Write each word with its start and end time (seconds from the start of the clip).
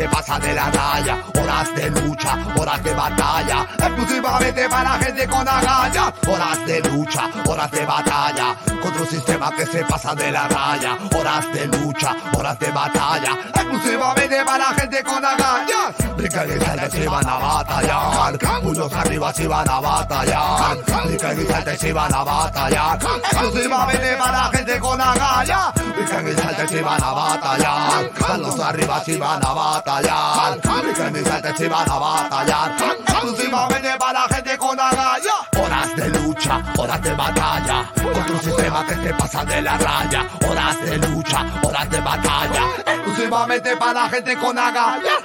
que 0.00 0.08
pasa 0.08 0.38
de 0.38 0.54
la 0.54 0.70
raya, 0.70 1.22
horas 1.38 1.74
de 1.74 1.90
lucha, 1.90 2.38
horas 2.56 2.82
de 2.82 2.94
batalla, 2.94 3.68
exclusivamente 3.90 4.68
para 4.68 4.90
gente 4.98 5.26
con 5.26 5.48
agallas, 5.48 6.12
horas 6.26 6.66
de 6.66 6.80
lucha, 6.80 7.30
horas 7.46 7.70
de 7.70 7.86
batalla, 7.86 8.56
contra 8.82 9.02
un 9.02 9.08
sistema 9.08 9.50
que 9.52 9.66
se 9.66 9.84
pasa 9.84 10.14
de 10.14 10.30
la 10.30 10.48
raya, 10.48 10.96
horas 11.16 11.52
de 11.52 11.66
lucha, 11.66 12.16
horas 12.36 12.58
de 12.58 12.70
batalla, 12.70 13.38
exclusivamente 13.54 14.44
para 14.44 14.64
gente 14.74 15.02
con 15.02 15.24
agallas, 15.24 16.16
brincan 16.16 16.48
y 16.48 16.64
salten 16.64 16.90
si 16.90 17.06
van 17.06 17.28
a 17.28 17.36
batallar, 17.36 18.38
puños 18.62 18.92
arriba 18.92 19.32
si 19.32 19.46
van 19.46 19.68
a 19.68 19.80
batallar, 19.80 20.76
brincan 21.04 21.40
y 21.40 21.46
salten 21.46 21.78
si 21.78 21.92
van 21.92 22.14
a 22.14 22.24
batallar, 22.24 22.98
exclusivamente 23.32 24.16
para 24.16 24.44
gente 24.52 24.78
con 24.80 25.00
agallas, 25.00 25.72
brincan 25.74 26.28
y 26.28 26.32
salten 26.34 26.68
si 26.68 26.80
van 26.80 27.02
a 27.02 27.12
batallar, 27.12 28.10
manos 28.20 28.60
arriba 28.60 29.04
si 29.04 29.16
van 29.16 29.44
a 29.44 29.52
batallar, 29.52 30.60
brincan 30.82 31.16
y 31.16 31.24
salten 31.24 31.56
si 31.56 31.68
van 31.68 31.90
a 31.90 31.98
batallar, 31.98 32.72
exclusivamente 33.06 33.89
para 33.98 34.28
gente 34.28 34.56
con 34.58 34.78
agallas, 34.78 35.34
horas 35.58 35.96
de 35.96 36.08
lucha, 36.10 36.62
horas 36.78 37.02
de 37.02 37.12
batalla, 37.14 37.92
contra 38.02 38.32
un 38.32 38.40
sistema 38.40 38.86
que 38.86 38.94
se 38.94 39.14
pasa 39.14 39.44
de 39.44 39.62
la 39.62 39.78
raya, 39.78 40.28
horas 40.48 40.84
de 40.84 40.98
lucha, 40.98 41.60
horas 41.62 41.90
de 41.90 42.00
batalla, 42.00 42.62
exclusivamente 42.86 43.76
para 43.76 44.08
gente 44.08 44.36
con 44.36 44.58
agallas. 44.58 45.24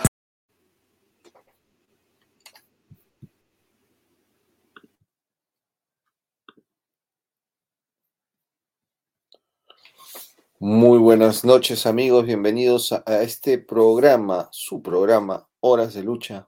Muy 10.59 10.97
buenas 10.97 11.43
noches 11.45 11.85
amigos, 11.85 12.25
bienvenidos 12.25 12.91
a 12.91 13.21
este 13.21 13.59
programa, 13.59 14.47
su 14.51 14.81
programa 14.81 15.47
Horas 15.59 15.93
de 15.93 16.01
Lucha, 16.01 16.47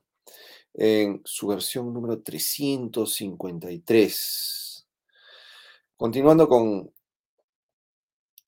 en 0.78 1.22
su 1.26 1.48
versión 1.48 1.92
número 1.92 2.22
353. 2.22 4.88
Continuando 5.98 6.48
con 6.48 6.90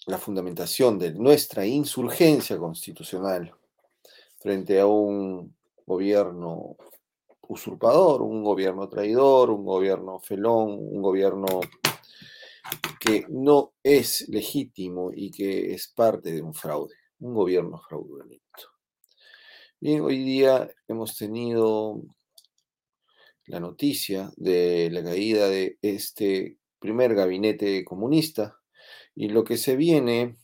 la 0.06 0.20
fundamentación 0.20 1.00
de 1.00 1.12
nuestra 1.12 1.66
insurgencia 1.66 2.58
constitucional 2.58 3.54
frente 4.38 4.80
a 4.80 4.86
un 4.86 5.54
gobierno 5.86 6.78
usurpador, 7.48 8.22
un 8.22 8.44
gobierno 8.44 8.88
traidor, 8.88 9.50
un 9.50 9.66
gobierno 9.66 10.20
felón, 10.20 10.78
un 10.80 11.02
gobierno 11.02 11.48
que 13.00 13.26
no 13.30 13.74
es 13.82 14.30
legítimo 14.30 15.10
y 15.12 15.32
que 15.32 15.74
es 15.74 15.88
parte 15.88 16.32
de 16.32 16.44
un 16.44 16.54
fraude, 16.54 16.94
un 17.20 17.34
gobierno 17.34 17.80
fraudulento. 17.80 18.44
Bien, 19.80 20.02
hoy 20.02 20.24
día 20.24 20.70
hemos 20.88 21.18
tenido 21.18 22.04
la 23.50 23.60
noticia 23.60 24.32
de 24.38 24.90
la 24.92 25.04
caída 25.04 25.50
de 25.50 25.80
este 25.82 26.60
primer 26.78 27.16
gabinete 27.16 27.84
comunista 27.84 28.60
y 29.16 29.30
lo 29.30 29.44
que 29.44 29.58
se 29.58 29.76
viene 29.76 30.38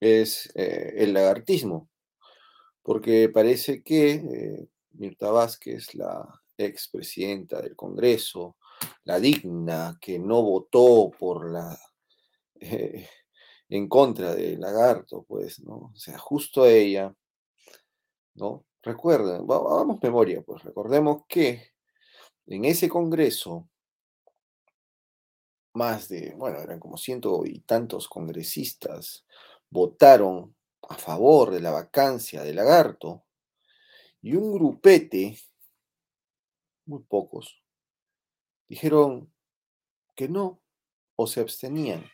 es 0.00 0.50
eh, 0.54 0.94
el 0.96 1.12
lagartismo, 1.12 1.90
porque 2.82 3.28
parece 3.28 3.82
que 3.82 4.12
eh, 4.12 4.68
Mirta 4.92 5.30
Vázquez, 5.30 5.94
la 5.94 6.26
expresidenta 6.56 7.60
del 7.60 7.76
Congreso, 7.76 8.56
la 9.04 9.20
digna 9.20 9.98
que 10.00 10.18
no 10.18 10.42
votó 10.42 11.10
por 11.18 11.52
la 11.52 11.78
eh, 12.60 13.06
en 13.68 13.88
contra 13.88 14.34
de 14.34 14.56
Lagarto, 14.56 15.24
pues, 15.28 15.60
¿no? 15.60 15.92
O 15.94 15.96
sea, 15.96 16.16
justo 16.16 16.66
ella, 16.66 17.14
¿no? 18.34 18.64
Recuerden, 18.82 19.46
vamos 19.46 19.98
memoria, 20.02 20.40
pues 20.40 20.62
recordemos 20.62 21.24
que 21.28 21.77
en 22.48 22.64
ese 22.64 22.88
congreso, 22.88 23.68
más 25.74 26.08
de, 26.08 26.34
bueno, 26.36 26.58
eran 26.60 26.80
como 26.80 26.96
ciento 26.96 27.44
y 27.44 27.60
tantos 27.60 28.08
congresistas, 28.08 29.24
votaron 29.70 30.56
a 30.88 30.96
favor 30.96 31.50
de 31.50 31.60
la 31.60 31.70
vacancia 31.70 32.42
de 32.42 32.54
Lagarto, 32.54 33.24
y 34.22 34.34
un 34.34 34.54
grupete, 34.54 35.38
muy 36.86 37.02
pocos, 37.02 37.62
dijeron 38.68 39.32
que 40.16 40.28
no, 40.28 40.60
o 41.16 41.26
se 41.26 41.40
abstenían. 41.40 42.04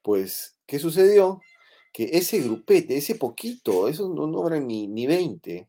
Pues, 0.00 0.58
¿qué 0.66 0.78
sucedió? 0.78 1.40
Que 1.92 2.10
ese 2.12 2.40
grupete, 2.40 2.96
ese 2.96 3.16
poquito, 3.16 3.88
esos 3.88 4.10
no, 4.10 4.26
no 4.26 4.46
eran 4.46 4.66
ni, 4.66 4.86
ni 4.86 5.06
20, 5.06 5.68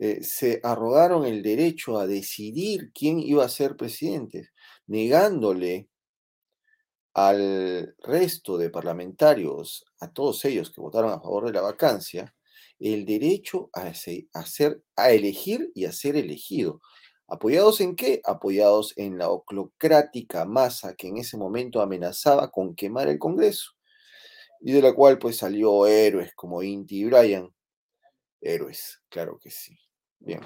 eh, 0.00 0.22
se 0.22 0.60
arrogaron 0.62 1.26
el 1.26 1.42
derecho 1.42 1.98
a 1.98 2.06
decidir 2.06 2.92
quién 2.92 3.18
iba 3.20 3.44
a 3.44 3.48
ser 3.48 3.76
presidente, 3.76 4.50
negándole 4.86 5.88
al 7.14 7.96
resto 7.98 8.58
de 8.58 8.70
parlamentarios, 8.70 9.84
a 10.00 10.12
todos 10.12 10.44
ellos 10.44 10.70
que 10.70 10.80
votaron 10.80 11.10
a 11.10 11.20
favor 11.20 11.46
de 11.46 11.52
la 11.52 11.62
vacancia, 11.62 12.34
el 12.78 13.04
derecho 13.04 13.70
a, 13.72 13.92
a 14.96 15.10
elegir 15.10 15.72
y 15.74 15.84
a 15.86 15.92
ser 15.92 16.14
elegido. 16.16 16.80
¿Apoyados 17.26 17.80
en 17.80 17.96
qué? 17.96 18.20
Apoyados 18.24 18.94
en 18.96 19.18
la 19.18 19.30
oclocrática 19.30 20.44
masa 20.44 20.94
que 20.94 21.08
en 21.08 21.18
ese 21.18 21.36
momento 21.36 21.82
amenazaba 21.82 22.50
con 22.52 22.74
quemar 22.76 23.08
el 23.08 23.18
Congreso 23.18 23.72
y 24.60 24.72
de 24.72 24.82
la 24.82 24.94
cual 24.94 25.18
pues 25.18 25.38
salió 25.38 25.86
héroes 25.86 26.34
como 26.34 26.62
Inti 26.62 27.00
y 27.00 27.04
Bryan. 27.04 27.52
Héroes, 28.40 29.02
claro 29.08 29.38
que 29.38 29.50
sí. 29.50 29.78
Bien. 30.20 30.40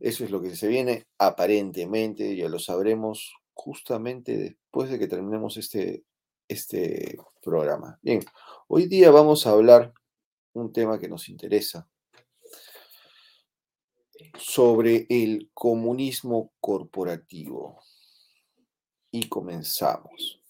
Eso 0.00 0.24
es 0.24 0.30
lo 0.30 0.40
que 0.40 0.54
se 0.54 0.68
viene 0.68 1.06
aparentemente, 1.18 2.36
ya 2.36 2.48
lo 2.48 2.58
sabremos 2.58 3.34
justamente 3.52 4.36
después 4.36 4.90
de 4.90 4.98
que 4.98 5.08
terminemos 5.08 5.56
este, 5.56 6.04
este 6.46 7.18
programa. 7.42 7.98
Bien, 8.02 8.24
hoy 8.68 8.86
día 8.86 9.10
vamos 9.10 9.46
a 9.46 9.50
hablar 9.50 9.92
un 10.52 10.72
tema 10.72 10.98
que 10.98 11.08
nos 11.08 11.28
interesa, 11.28 11.88
sobre 14.38 15.06
el 15.08 15.50
comunismo 15.54 16.52
corporativo. 16.60 17.82
Y 19.10 19.28
comenzamos. 19.28 20.42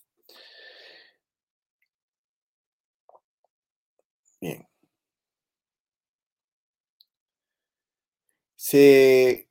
Se 8.71 9.49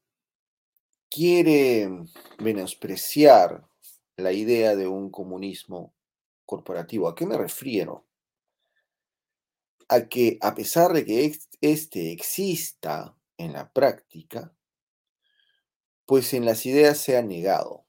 quiere 1.10 1.90
menospreciar 2.38 3.68
la 4.16 4.32
idea 4.32 4.76
de 4.76 4.88
un 4.88 5.10
comunismo 5.10 5.96
corporativo. 6.46 7.10
¿A 7.10 7.16
qué 7.16 7.26
me 7.26 7.36
refiero? 7.36 8.06
A 9.90 10.08
que 10.08 10.38
a 10.40 10.54
pesar 10.54 10.94
de 10.94 11.04
que 11.04 11.36
este 11.62 12.12
exista 12.12 13.18
en 13.40 13.54
la 13.54 13.74
práctica, 13.74 14.56
pues 16.06 16.36
en 16.36 16.46
las 16.46 16.68
ideas 16.68 17.00
se 17.00 17.18
ha 17.18 17.24
negado. 17.24 17.88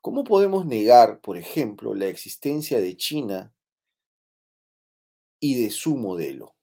¿Cómo 0.00 0.22
podemos 0.22 0.64
negar, 0.64 1.20
por 1.20 1.36
ejemplo, 1.36 1.92
la 1.96 2.06
existencia 2.06 2.80
de 2.80 2.96
China 2.96 3.52
y 5.40 5.60
de 5.60 5.70
su 5.70 5.96
modelo? 5.96 6.54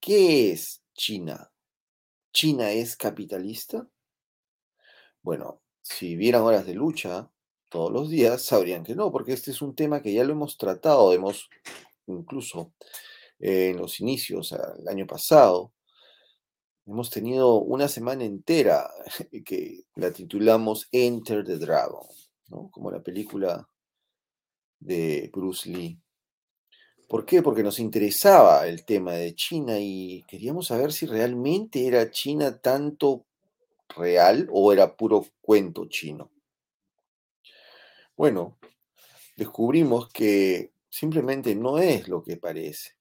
¿Qué 0.00 0.50
es 0.50 0.82
China? 0.92 1.53
¿China 2.34 2.70
es 2.70 2.96
capitalista? 2.96 3.88
Bueno, 5.22 5.62
si 5.80 6.16
vieran 6.16 6.42
horas 6.42 6.66
de 6.66 6.74
lucha 6.74 7.30
todos 7.70 7.90
los 7.90 8.10
días, 8.10 8.42
sabrían 8.42 8.84
que 8.84 8.94
no, 8.94 9.10
porque 9.10 9.32
este 9.32 9.52
es 9.52 9.62
un 9.62 9.74
tema 9.74 10.02
que 10.02 10.12
ya 10.12 10.24
lo 10.24 10.32
hemos 10.32 10.58
tratado, 10.58 11.14
hemos 11.14 11.48
incluso 12.06 12.74
en 13.38 13.78
los 13.78 14.00
inicios, 14.00 14.52
el 14.52 14.86
año 14.88 15.06
pasado, 15.06 15.72
Hemos 16.86 17.08
tenido 17.08 17.62
una 17.62 17.88
semana 17.88 18.24
entera 18.24 18.90
que 19.46 19.84
la 19.94 20.12
titulamos 20.12 20.86
Enter 20.92 21.42
the 21.42 21.56
Dragon, 21.56 22.06
¿no? 22.48 22.70
como 22.70 22.90
la 22.90 23.02
película 23.02 23.66
de 24.80 25.30
Bruce 25.32 25.68
Lee. 25.70 25.98
¿Por 27.14 27.24
qué? 27.24 27.42
Porque 27.42 27.62
nos 27.62 27.78
interesaba 27.78 28.66
el 28.66 28.84
tema 28.84 29.12
de 29.12 29.36
China 29.36 29.78
y 29.78 30.24
queríamos 30.26 30.66
saber 30.66 30.92
si 30.92 31.06
realmente 31.06 31.86
era 31.86 32.10
China 32.10 32.58
tanto 32.58 33.24
real 33.96 34.48
o 34.50 34.72
era 34.72 34.96
puro 34.96 35.24
cuento 35.40 35.86
chino. 35.86 36.32
Bueno, 38.16 38.58
descubrimos 39.36 40.08
que 40.08 40.72
simplemente 40.88 41.54
no 41.54 41.78
es 41.78 42.08
lo 42.08 42.20
que 42.20 42.36
parece. 42.36 42.96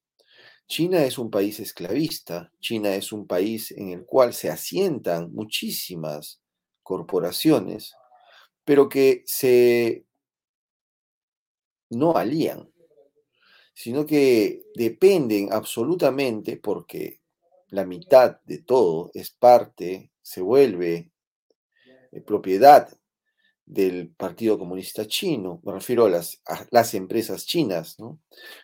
China 0.68 1.04
es 1.04 1.18
un 1.18 1.32
país 1.32 1.60
esclavista, 1.60 2.52
China 2.60 2.94
es 2.94 3.12
un 3.14 3.26
país 3.26 3.72
en 3.72 3.90
el 3.90 4.06
cual 4.06 4.36
se 4.36 4.52
asientan 4.52 5.34
muchísimas 5.34 6.40
corporaciones, 6.84 7.96
pero 8.64 8.88
que 8.90 9.24
se 9.26 10.06
no 11.90 12.16
alían, 12.16 12.73
sino 13.74 14.06
que 14.06 14.64
dependen 14.76 15.52
absolutamente 15.52 16.58
porque 16.58 17.22
la 17.70 17.86
mitad 17.86 18.40
de 18.46 18.60
todo 18.60 19.10
es 19.14 19.32
parte, 19.32 20.12
se 20.22 20.42
vuelve 20.42 21.12
eh, 22.12 22.22
propiedad 22.22 22.88
del 23.66 24.10
Partido 24.10 24.60
Comunista 24.60 25.08
Chino, 25.08 25.62
me 25.64 25.72
refiero 25.72 26.06
a 26.06 26.10
las, 26.10 26.42
a 26.46 26.68
las 26.70 26.94
empresas 26.94 27.46
chinas, 27.46 27.98
¿no? 28.00 28.20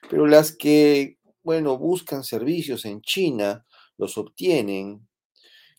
Pero 0.09 0.27
las 0.27 0.55
que, 0.55 1.17
bueno, 1.41 1.77
buscan 1.77 2.23
servicios 2.23 2.85
en 2.85 3.01
China, 3.01 3.65
los 3.97 4.17
obtienen, 4.17 5.07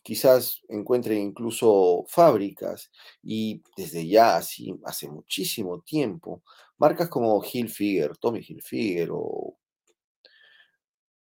quizás 0.03 0.61
encuentren 0.67 1.19
incluso 1.19 2.05
fábricas 2.07 2.91
y 3.21 3.61
desde 3.77 4.07
ya, 4.07 4.35
así, 4.35 4.75
hace 4.85 5.07
muchísimo 5.09 5.81
tiempo, 5.81 6.43
marcas 6.81 7.09
como 7.09 7.43
Hilfiger, 7.43 8.17
Tommy 8.17 8.39
Hilfiger 8.39 9.09
o, 9.11 9.55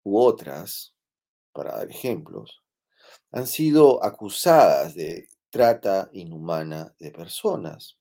u 0.03 0.17
otras, 0.17 0.95
para 1.51 1.75
dar 1.75 1.91
ejemplos, 1.91 2.63
han 3.31 3.45
sido 3.45 4.01
acusadas 4.01 4.95
de 4.95 5.27
trata 5.49 6.09
inhumana 6.13 6.95
de 6.97 7.11
personas. 7.11 7.97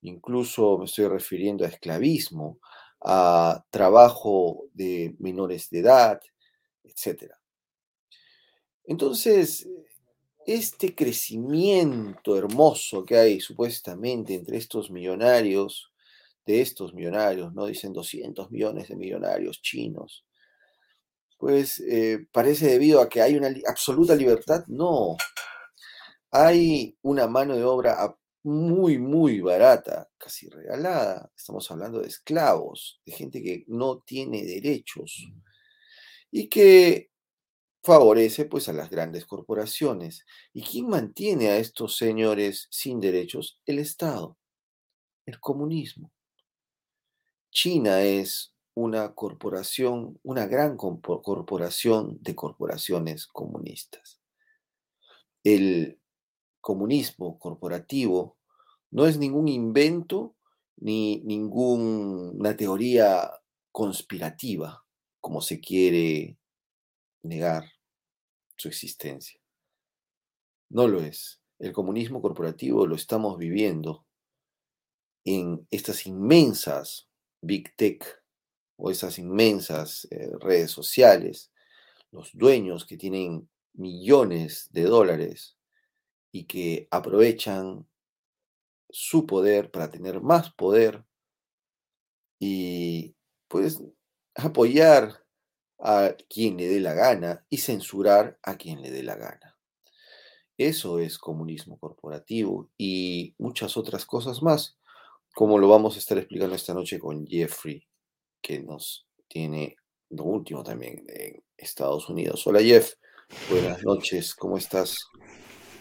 Incluso 0.00 0.78
me 0.78 0.86
estoy 0.86 1.08
refiriendo 1.08 1.66
a 1.66 1.68
esclavismo, 1.68 2.58
a 3.04 3.62
trabajo 3.68 4.64
de 4.72 5.14
menores 5.18 5.68
de 5.68 5.80
edad, 5.80 6.20
etc. 6.84 7.34
Entonces, 8.84 9.68
este 10.46 10.94
crecimiento 10.94 12.34
hermoso 12.34 13.04
que 13.04 13.18
hay 13.18 13.40
supuestamente 13.40 14.32
entre 14.32 14.56
estos 14.56 14.90
millonarios, 14.90 15.92
de 16.48 16.62
estos 16.62 16.94
millonarios, 16.94 17.52
¿no? 17.52 17.66
Dicen 17.66 17.92
200 17.92 18.50
millones 18.50 18.88
de 18.88 18.96
millonarios 18.96 19.60
chinos, 19.60 20.24
pues 21.36 21.78
eh, 21.80 22.26
parece 22.32 22.68
debido 22.68 23.02
a 23.02 23.08
que 23.08 23.20
hay 23.20 23.36
una 23.36 23.50
absoluta 23.66 24.14
libertad. 24.14 24.64
No, 24.66 25.18
hay 26.30 26.96
una 27.02 27.28
mano 27.28 27.54
de 27.54 27.64
obra 27.64 28.16
muy, 28.44 28.98
muy 28.98 29.40
barata, 29.40 30.08
casi 30.16 30.48
regalada. 30.48 31.30
Estamos 31.36 31.70
hablando 31.70 32.00
de 32.00 32.08
esclavos, 32.08 33.02
de 33.04 33.12
gente 33.12 33.42
que 33.42 33.64
no 33.68 33.98
tiene 34.00 34.42
derechos 34.42 35.30
y 36.30 36.48
que 36.48 37.10
favorece 37.82 38.46
pues 38.46 38.70
a 38.70 38.72
las 38.72 38.88
grandes 38.88 39.26
corporaciones. 39.26 40.24
¿Y 40.54 40.62
quién 40.62 40.88
mantiene 40.88 41.48
a 41.48 41.58
estos 41.58 41.98
señores 41.98 42.68
sin 42.70 43.00
derechos? 43.00 43.60
El 43.66 43.80
Estado, 43.80 44.38
el 45.26 45.38
comunismo. 45.40 46.10
China 47.50 48.02
es 48.02 48.54
una 48.74 49.14
corporación, 49.14 50.20
una 50.22 50.46
gran 50.46 50.76
corporación 50.76 52.18
de 52.20 52.34
corporaciones 52.34 53.26
comunistas. 53.26 54.20
El 55.42 56.00
comunismo 56.60 57.38
corporativo 57.38 58.36
no 58.90 59.06
es 59.06 59.18
ningún 59.18 59.48
invento 59.48 60.36
ni 60.76 61.20
ninguna 61.24 62.56
teoría 62.56 63.32
conspirativa, 63.72 64.84
como 65.20 65.40
se 65.40 65.60
quiere 65.60 66.38
negar 67.22 67.64
su 68.56 68.68
existencia. 68.68 69.40
No 70.70 70.86
lo 70.86 71.00
es. 71.00 71.40
El 71.58 71.72
comunismo 71.72 72.22
corporativo 72.22 72.86
lo 72.86 72.94
estamos 72.94 73.38
viviendo 73.38 74.06
en 75.24 75.66
estas 75.70 76.06
inmensas 76.06 77.07
big 77.40 77.74
tech 77.76 78.04
o 78.76 78.90
esas 78.90 79.18
inmensas 79.18 80.06
eh, 80.10 80.30
redes 80.40 80.70
sociales, 80.70 81.50
los 82.10 82.30
dueños 82.32 82.86
que 82.86 82.96
tienen 82.96 83.48
millones 83.74 84.68
de 84.70 84.84
dólares 84.84 85.56
y 86.32 86.44
que 86.44 86.88
aprovechan 86.90 87.86
su 88.90 89.26
poder 89.26 89.70
para 89.70 89.90
tener 89.90 90.20
más 90.20 90.50
poder 90.52 91.04
y 92.38 93.14
pues 93.48 93.82
apoyar 94.34 95.24
a 95.80 96.14
quien 96.28 96.56
le 96.56 96.68
dé 96.68 96.80
la 96.80 96.94
gana 96.94 97.44
y 97.50 97.58
censurar 97.58 98.38
a 98.42 98.56
quien 98.56 98.82
le 98.82 98.90
dé 98.90 99.02
la 99.02 99.16
gana. 99.16 99.56
Eso 100.56 100.98
es 100.98 101.18
comunismo 101.18 101.78
corporativo 101.78 102.70
y 102.76 103.34
muchas 103.38 103.76
otras 103.76 104.04
cosas 104.06 104.42
más, 104.42 104.77
como 105.38 105.56
lo 105.56 105.68
vamos 105.68 105.94
a 105.94 106.00
estar 106.00 106.18
explicando 106.18 106.56
esta 106.56 106.74
noche 106.74 106.98
con 106.98 107.24
Jeffrey, 107.24 107.80
que 108.42 108.58
nos 108.58 109.06
tiene 109.28 109.76
lo 110.10 110.24
último 110.24 110.64
también 110.64 111.04
en 111.06 111.40
Estados 111.56 112.08
Unidos. 112.08 112.44
Hola 112.48 112.60
Jeff, 112.60 112.94
buenas 113.48 113.84
noches, 113.84 114.34
¿cómo 114.34 114.58
estás? 114.58 114.98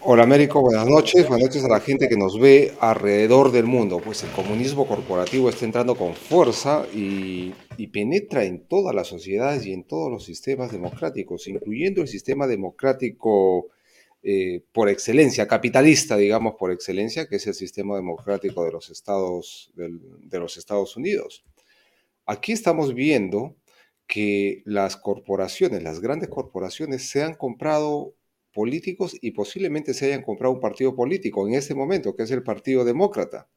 Hola 0.03 0.21
Américo, 0.21 0.61
buenas 0.61 0.85
noches. 0.85 1.27
Buenas 1.27 1.47
noches 1.47 1.65
a 1.65 1.69
la 1.69 1.79
gente 1.79 2.07
que 2.07 2.17
nos 2.17 2.39
ve 2.39 2.75
alrededor 2.79 3.51
del 3.51 3.65
mundo. 3.65 3.99
Pues 3.99 4.21
el 4.23 4.29
comunismo 4.29 4.87
corporativo 4.87 5.49
está 5.49 5.65
entrando 5.65 5.95
con 5.95 6.13
fuerza 6.13 6.85
y, 6.93 7.55
penetra 7.91 8.43
en 8.43 8.67
todas 8.67 8.93
las 8.93 9.07
sociedades 9.07 9.65
y 9.65 9.73
en 9.73 9.85
todos 9.85 10.11
los 10.11 10.23
sistemas 10.23 10.71
democráticos, 10.71 11.47
incluyendo 11.47 12.03
el 12.03 12.07
sistema 12.07 12.45
democrático 12.45 13.69
eh, 14.23 14.63
por 14.71 14.89
excelencia, 14.89 15.47
capitalista, 15.47 16.17
digamos, 16.17 16.55
por 16.55 16.71
excelencia, 16.71 17.27
que 17.27 17.37
es 17.37 17.47
el 17.47 17.53
sistema 17.53 17.95
democrático 17.95 18.63
de 18.65 18.71
los 18.71 18.89
Estados, 18.89 19.71
de 19.75 20.39
los 20.39 20.57
Estados 20.57 20.97
Unidos. 20.97 21.45
Aquí 22.25 22.51
estamos 22.51 22.93
viendo 22.93 23.55
que 24.07 24.63
las 24.65 24.97
corporaciones, 24.97 25.83
las 25.83 25.99
grandes 25.99 26.29
corporaciones, 26.29 27.09
se 27.09 27.23
han 27.23 27.35
comprado 27.35 28.15
políticos 28.53 29.15
y 29.21 29.31
posiblemente 29.31 29.93
se 29.93 30.07
hayan 30.07 30.23
comprado 30.23 30.53
un 30.53 30.59
partido 30.59 30.95
político 30.95 31.47
en 31.47 31.53
ese 31.53 31.75
momento, 31.75 32.15
que 32.15 32.23
es 32.23 32.31
el 32.31 32.43
Partido 32.43 32.83
Demócrata, 32.83 33.47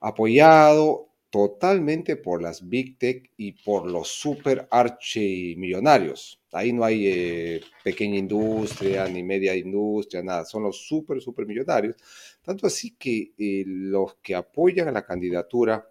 apoyado 0.00 1.08
totalmente 1.34 2.14
por 2.14 2.40
las 2.40 2.68
Big 2.68 2.96
Tech 2.96 3.28
y 3.36 3.50
por 3.64 3.90
los 3.90 4.06
super 4.06 4.68
archimillonarios. 4.70 6.40
Ahí 6.52 6.72
no 6.72 6.84
hay 6.84 7.08
eh, 7.08 7.60
pequeña 7.82 8.18
industria 8.18 9.08
ni 9.08 9.24
media 9.24 9.56
industria, 9.56 10.22
nada, 10.22 10.44
son 10.44 10.62
los 10.62 10.86
super, 10.86 11.20
super 11.20 11.44
millonarios. 11.44 11.96
Tanto 12.40 12.68
así 12.68 12.94
que 12.94 13.32
eh, 13.36 13.64
los 13.66 14.14
que 14.22 14.36
apoyan 14.36 14.86
a 14.86 14.92
la 14.92 15.04
candidatura 15.04 15.90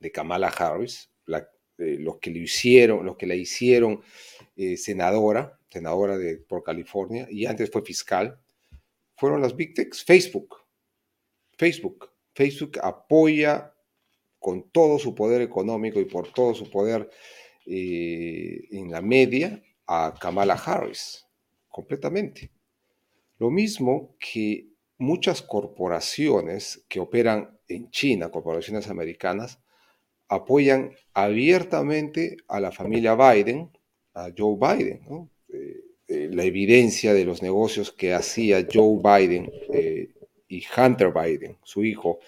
de 0.00 0.10
Kamala 0.10 0.48
Harris, 0.48 1.08
eh, 1.28 1.96
los 2.00 2.16
que 2.16 2.32
lo 2.32 2.38
hicieron, 2.40 3.06
los 3.06 3.16
que 3.16 3.28
la 3.28 3.36
hicieron 3.36 4.02
senadora, 4.76 5.56
senadora 5.70 6.18
de, 6.18 6.38
por 6.38 6.64
California, 6.64 7.28
y 7.30 7.46
antes 7.46 7.70
fue 7.70 7.82
fiscal, 7.82 8.40
fueron 9.14 9.40
las 9.40 9.54
Big 9.54 9.72
Techs, 9.72 10.02
Facebook. 10.02 10.56
Facebook. 11.56 12.10
Facebook 12.34 12.80
apoya 12.82 13.72
con 14.38 14.70
todo 14.70 14.98
su 14.98 15.14
poder 15.14 15.42
económico 15.42 16.00
y 16.00 16.04
por 16.04 16.32
todo 16.32 16.54
su 16.54 16.70
poder 16.70 17.10
eh, 17.66 18.66
en 18.70 18.90
la 18.90 19.02
media 19.02 19.62
a 19.86 20.14
Kamala 20.18 20.54
Harris, 20.54 21.26
completamente. 21.68 22.50
Lo 23.38 23.50
mismo 23.50 24.16
que 24.18 24.68
muchas 24.98 25.42
corporaciones 25.42 26.84
que 26.88 27.00
operan 27.00 27.58
en 27.68 27.90
China, 27.90 28.30
corporaciones 28.30 28.88
americanas, 28.88 29.60
apoyan 30.28 30.92
abiertamente 31.14 32.36
a 32.48 32.60
la 32.60 32.70
familia 32.70 33.14
Biden, 33.14 33.70
a 34.14 34.30
Joe 34.36 34.56
Biden. 34.56 35.30
Eh, 35.52 35.84
eh, 36.08 36.28
la 36.32 36.44
evidencia 36.44 37.12
de 37.12 37.24
los 37.24 37.42
negocios 37.42 37.92
que 37.92 38.14
hacía 38.14 38.66
Joe 38.72 38.98
Biden 39.02 39.50
y 40.48 40.64
Hunter 40.74 41.12
Biden, 41.12 41.58
su 41.62 41.84
hijo, 41.84 42.20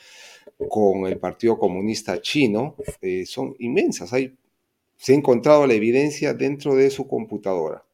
con 0.69 1.07
el 1.07 1.19
Partido 1.19 1.59
Comunista 1.59 2.21
Chino, 2.21 2.77
son 3.25 3.55
inmensas. 3.59 4.13
Hay, 4.13 4.37
se 4.97 5.13
ha 5.13 5.17
encontrado 5.17 5.67
la 5.67 5.75
evidencia 5.75 6.35
dentro 6.35 6.75
de 6.75 6.91
su 6.91 7.07
computadora. 7.07 7.85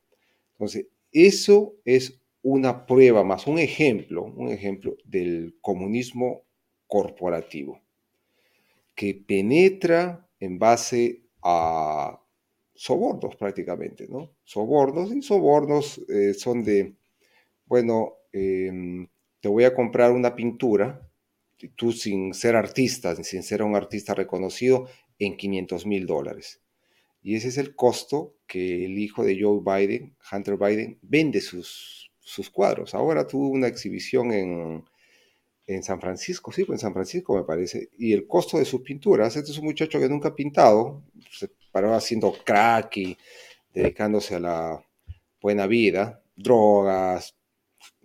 Entonces, 0.53 0.87
eso 1.13 1.75
es 1.85 2.19
una 2.43 2.87
prueba 2.87 3.25
más, 3.25 3.47
un 3.47 3.59
ejemplo, 3.59 4.25
un 4.25 4.51
ejemplo 4.51 4.97
del 5.05 5.57
comunismo 5.61 6.43
corporativo, 6.87 7.81
que 8.95 9.15
penetra 9.15 10.29
en 10.39 10.59
base 10.59 11.23
a 11.43 12.21
sobornos 12.75 13.35
prácticamente, 13.37 14.07
¿no? 14.09 14.31
Sobornos 14.45 15.13
y 15.13 15.23
sobornos 15.23 15.99
eh, 16.09 16.35
son 16.35 16.63
de, 16.63 16.95
bueno, 17.67 18.15
em, 18.33 19.09
te 19.41 19.49
voy 19.49 19.65
a 19.65 19.75
comprar 19.75 20.13
una 20.13 20.37
pintura, 20.37 21.06
tú 21.77 21.93
sin 21.93 22.35
ser 22.35 22.57
artista, 22.57 23.15
sin 23.17 23.43
ser 23.43 23.63
un 23.63 23.77
artista 23.77 24.15
reconocido, 24.15 24.89
en 25.19 25.37
500 25.37 25.87
mil 25.87 26.07
dólares. 26.07 26.61
Y 27.23 27.35
ese 27.35 27.49
es 27.49 27.59
el 27.59 27.75
costo 27.75 28.35
que 28.47 28.85
el 28.85 28.99
hijo 28.99 29.25
de 29.25 29.41
Joe 29.41 29.61
Biden, 29.61 30.15
Hunter 30.31 30.57
Biden, 30.57 30.99
vende 31.03 31.41
sus, 31.41 32.11
sus 32.21 32.51
cuadros. 32.51 32.95
Ahora 32.95 33.27
tuvo 33.27 33.49
una 33.49 33.67
exhibición 33.67 34.33
en, 34.33 34.85
en 35.67 35.83
San 35.83 36.01
Francisco, 36.01 36.53
sí, 36.53 36.65
en 36.69 36.79
San 36.79 36.93
Francisco 36.93 37.37
me 37.37 37.43
parece, 37.43 37.91
y 37.99 38.13
el 38.13 38.27
costo 38.27 38.59
de 38.59 38.65
sus 38.65 38.83
pinturas, 38.83 39.35
este 39.37 39.51
es 39.51 39.59
un 39.59 39.65
muchacho 39.65 39.99
que 39.99 40.09
nunca 40.09 40.29
ha 40.29 40.35
pintado, 40.35 41.03
se 41.31 41.51
paró 41.73 41.95
haciendo 41.95 42.33
crack 42.45 42.97
y 42.99 43.19
dedicándose 43.75 44.37
a 44.37 44.41
la 44.41 44.85
buena 45.41 45.67
vida, 45.67 46.23
drogas, 46.37 47.36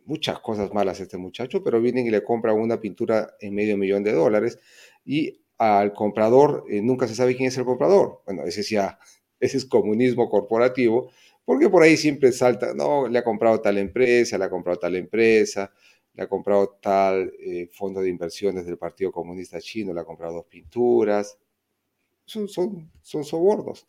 muchas 0.06 0.40
cosas 0.40 0.74
malas 0.74 1.00
este 1.00 1.18
muchacho, 1.18 1.64
pero 1.64 1.82
vienen 1.82 2.08
y 2.08 2.12
le 2.12 2.24
compran 2.24 2.56
una 2.56 2.80
pintura 2.80 3.36
en 3.40 3.54
medio 3.56 3.78
millón 3.78 4.04
de 4.04 4.14
dólares 4.14 4.60
y 5.06 5.42
al 5.58 5.94
comprador 5.94 6.66
eh, 6.70 6.82
nunca 6.82 7.08
se 7.08 7.16
sabe 7.16 7.36
quién 7.36 7.50
es 7.50 7.58
el 7.58 7.66
comprador. 7.66 8.22
Bueno, 8.26 8.44
ese 8.46 8.64
ya, 8.64 8.98
ese 9.40 9.58
es 9.58 9.66
comunismo 9.66 10.30
corporativo, 10.30 11.12
porque 11.46 11.70
por 11.70 11.84
ahí 11.84 11.98
siempre 11.98 12.32
salta, 12.32 12.74
no, 12.74 13.08
le 13.08 13.20
ha 13.20 13.24
comprado 13.24 13.62
tal 13.62 13.78
empresa, 13.78 14.38
le 14.38 14.46
ha 14.46 14.50
comprado 14.50 14.80
tal 14.80 14.96
empresa, 14.96 15.72
le 16.14 16.24
ha 16.24 16.28
comprado 16.28 16.80
tal 16.82 17.32
eh, 17.40 17.70
fondo 17.72 18.02
de 18.02 18.10
inversiones 18.10 18.66
del 18.66 18.78
Partido 18.78 19.12
Comunista 19.12 19.60
Chino, 19.60 19.94
le 19.94 20.02
ha 20.02 20.06
comprado 20.06 20.36
dos 20.36 20.46
pinturas. 20.46 21.38
Son, 22.26 22.48
son, 22.48 22.92
son 23.02 23.24
sobornos. 23.24 23.88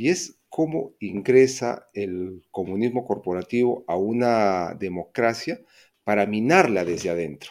Y 0.00 0.08
es 0.08 0.40
cómo 0.48 0.94
ingresa 0.98 1.90
el 1.92 2.42
comunismo 2.50 3.04
corporativo 3.04 3.84
a 3.86 3.98
una 3.98 4.72
democracia 4.72 5.60
para 6.04 6.24
minarla 6.24 6.86
desde 6.86 7.10
adentro. 7.10 7.50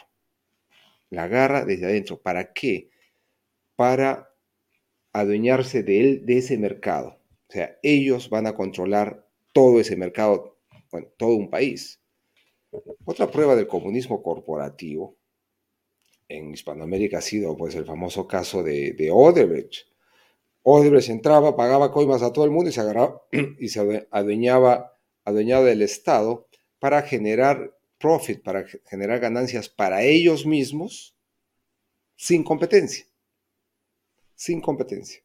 La 1.12 1.25
agarra 1.25 1.63
desde 1.63 1.86
adentro. 1.86 2.20
¿Para 2.20 2.51
qué? 2.51 2.89
Para 3.75 4.34
adueñarse 5.13 5.84
de, 5.84 6.00
él, 6.00 6.25
de 6.25 6.39
ese 6.39 6.58
mercado. 6.58 7.22
O 7.50 7.53
sea, 7.53 7.77
ellos 7.84 8.32
van 8.32 8.48
a 8.48 8.56
controlar 8.56 9.27
todo 9.53 9.79
ese 9.79 9.96
mercado, 9.96 10.58
bueno, 10.91 11.08
todo 11.18 11.36
un 11.36 11.51
país. 11.51 12.01
Otra 13.06 13.29
prueba 13.29 13.56
del 13.56 13.68
comunismo 13.68 14.24
corporativo 14.24 15.20
en 16.27 16.51
Hispanoamérica 16.51 17.20
ha 17.20 17.22
sido 17.22 17.56
pues, 17.56 17.75
el 17.75 17.86
famoso 17.86 18.27
caso 18.27 18.63
de, 18.63 18.94
de 18.94 19.12
Odebrecht. 19.12 19.88
Odebrecht 20.71 21.09
entraba, 21.09 21.55
pagaba 21.55 21.91
coimas 21.91 22.21
a 22.21 22.31
todo 22.31 22.45
el 22.45 22.51
mundo 22.51 22.69
y 22.69 22.73
se 22.73 22.81
agarraba 22.81 23.23
y 23.59 23.69
se 23.69 24.07
adueñaba, 24.11 24.93
adueñaba 25.25 25.65
del 25.65 25.81
Estado 25.81 26.47
para 26.77 27.01
generar 27.01 27.75
profit, 27.97 28.43
para 28.43 28.65
generar 28.85 29.19
ganancias 29.19 29.67
para 29.67 30.03
ellos 30.03 30.45
mismos 30.45 31.15
sin 32.15 32.43
competencia. 32.43 33.05
Sin 34.35 34.61
competencia. 34.61 35.23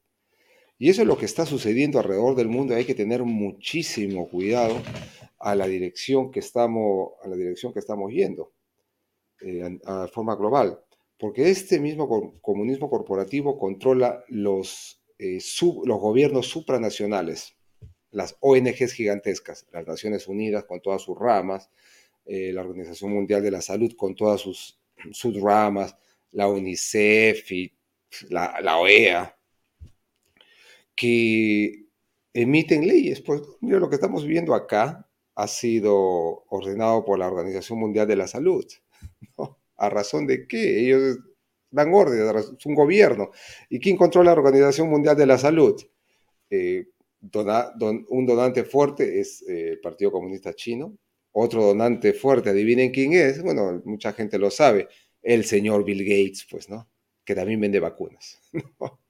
Y 0.79 0.89
eso 0.89 1.03
es 1.03 1.09
lo 1.09 1.19
que 1.19 1.27
está 1.27 1.45
sucediendo 1.45 1.99
alrededor 1.99 2.37
del 2.37 2.49
mundo. 2.49 2.75
Hay 2.75 2.87
que 2.87 2.95
tener 2.95 3.23
muchísimo 3.23 4.29
cuidado 4.31 4.81
a 5.39 5.55
la 5.55 5.67
dirección 5.67 6.31
que 6.31 6.41
estamos, 6.41 7.13
a 7.23 7.29
la 7.29 7.37
dirección 7.37 7.75
que 7.75 7.81
estamos 7.81 8.11
yendo 8.11 8.55
eh, 9.43 9.79
a, 9.85 10.09
forma 10.09 10.37
global. 10.37 10.81
Porque 11.19 11.51
este 11.51 11.79
mismo 11.81 12.41
comunismo 12.41 12.89
corporativo 12.89 13.59
controla 13.59 14.25
los, 14.29 15.04
eh, 15.19 15.39
los 15.85 16.01
gobiernos 16.01 16.47
supranacionales, 16.47 17.57
las 18.11 18.37
ONGs 18.41 18.93
gigantescas, 18.93 19.67
las 19.73 19.87
Naciones 19.87 20.29
Unidas 20.29 20.65
con 20.65 20.81
todas 20.81 21.03
sus 21.03 21.19
ramas, 21.19 21.71
eh, 22.27 22.53
la 22.53 22.63
Organización 22.63 23.13
Mundial 23.13 23.43
de 23.43 23.51
la 23.51 23.61
Salud 23.61 23.93
con 23.97 24.15
todas 24.15 24.41
sus, 24.41 24.79
ramas, 25.43 25.97
la 26.33 26.49
UNICEF 26.49 27.53
y 27.53 27.73
la, 28.29 28.79
OEA, 28.79 29.37
que 30.95 31.87
emiten 32.33 32.87
leyes. 32.87 33.21
Pues 33.21 33.43
mira, 33.61 33.79
lo 33.79 33.89
que 33.89 33.97
estamos 33.97 34.25
viviendo 34.25 34.55
acá 34.55 35.09
ha 35.35 35.49
sido 35.49 36.45
ordenado 36.49 37.05
por 37.05 37.19
la 37.19 37.27
Organización 37.27 37.79
Mundial 37.79 38.07
de 38.07 38.17
la 38.17 38.27
Salud. 38.27 38.65
¿A 39.77 39.89
razón 39.91 40.27
de 40.27 40.47
qué? 40.47 40.81
Ellos 40.81 41.19
dan 41.75 41.93
órdenes, 41.93 42.53
es 42.57 42.67
un 42.67 42.75
gobierno. 42.75 43.31
¿Y 43.69 43.81
quién 43.81 43.97
controla 43.97 44.31
la 44.31 44.41
Organización 44.41 44.89
Mundial 44.89 45.17
de 45.17 45.27
la 45.27 45.39
Salud? 45.39 45.81
Eh, 46.49 46.87
un 48.09 48.27
donante 48.27 48.65
fuerte 48.65 49.21
es 49.21 49.43
eh, 49.43 49.71
el 49.71 49.81
Partido 49.81 50.13
Comunista 50.13 50.55
Chino. 50.55 50.97
Otro 51.33 51.65
donante 51.65 52.13
fuerte, 52.13 52.51
adivinen 52.51 52.93
quién 52.93 53.13
es. 53.15 53.43
Bueno, 53.43 53.83
mucha 53.85 54.13
gente 54.13 54.39
lo 54.39 54.51
sabe. 54.51 54.89
El 55.21 55.45
señor 55.45 55.85
Bill 55.85 56.05
Gates, 56.05 56.47
pues, 56.49 56.69
¿no? 56.69 56.89
Que 57.25 57.35
también 57.35 57.61
vende 57.61 57.81
vacunas. 57.81 58.39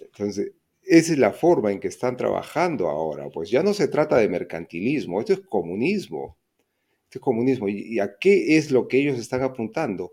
Entonces, 0.00 0.52
esa 0.82 1.12
es 1.12 1.18
la 1.18 1.32
forma 1.32 1.72
en 1.72 1.80
que 1.80 1.88
están 1.88 2.16
trabajando 2.16 2.88
ahora. 2.88 3.30
Pues 3.30 3.48
ya 3.50 3.62
no 3.62 3.72
se 3.72 3.88
trata 3.88 4.18
de 4.18 4.28
mercantilismo, 4.28 5.20
esto 5.20 5.32
es 5.32 5.40
comunismo. 5.40 6.36
Esto 7.04 7.18
es 7.18 7.22
comunismo. 7.22 7.68
¿Y 7.68 7.98
a 7.98 8.18
qué 8.18 8.58
es 8.58 8.70
lo 8.70 8.86
que 8.86 8.98
ellos 8.98 9.18
están 9.18 9.42
apuntando? 9.42 10.12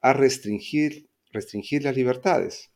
A 0.00 0.12
restringir, 0.12 1.08
restringir 1.32 1.84
las 1.84 1.96
libertades. 1.96 2.70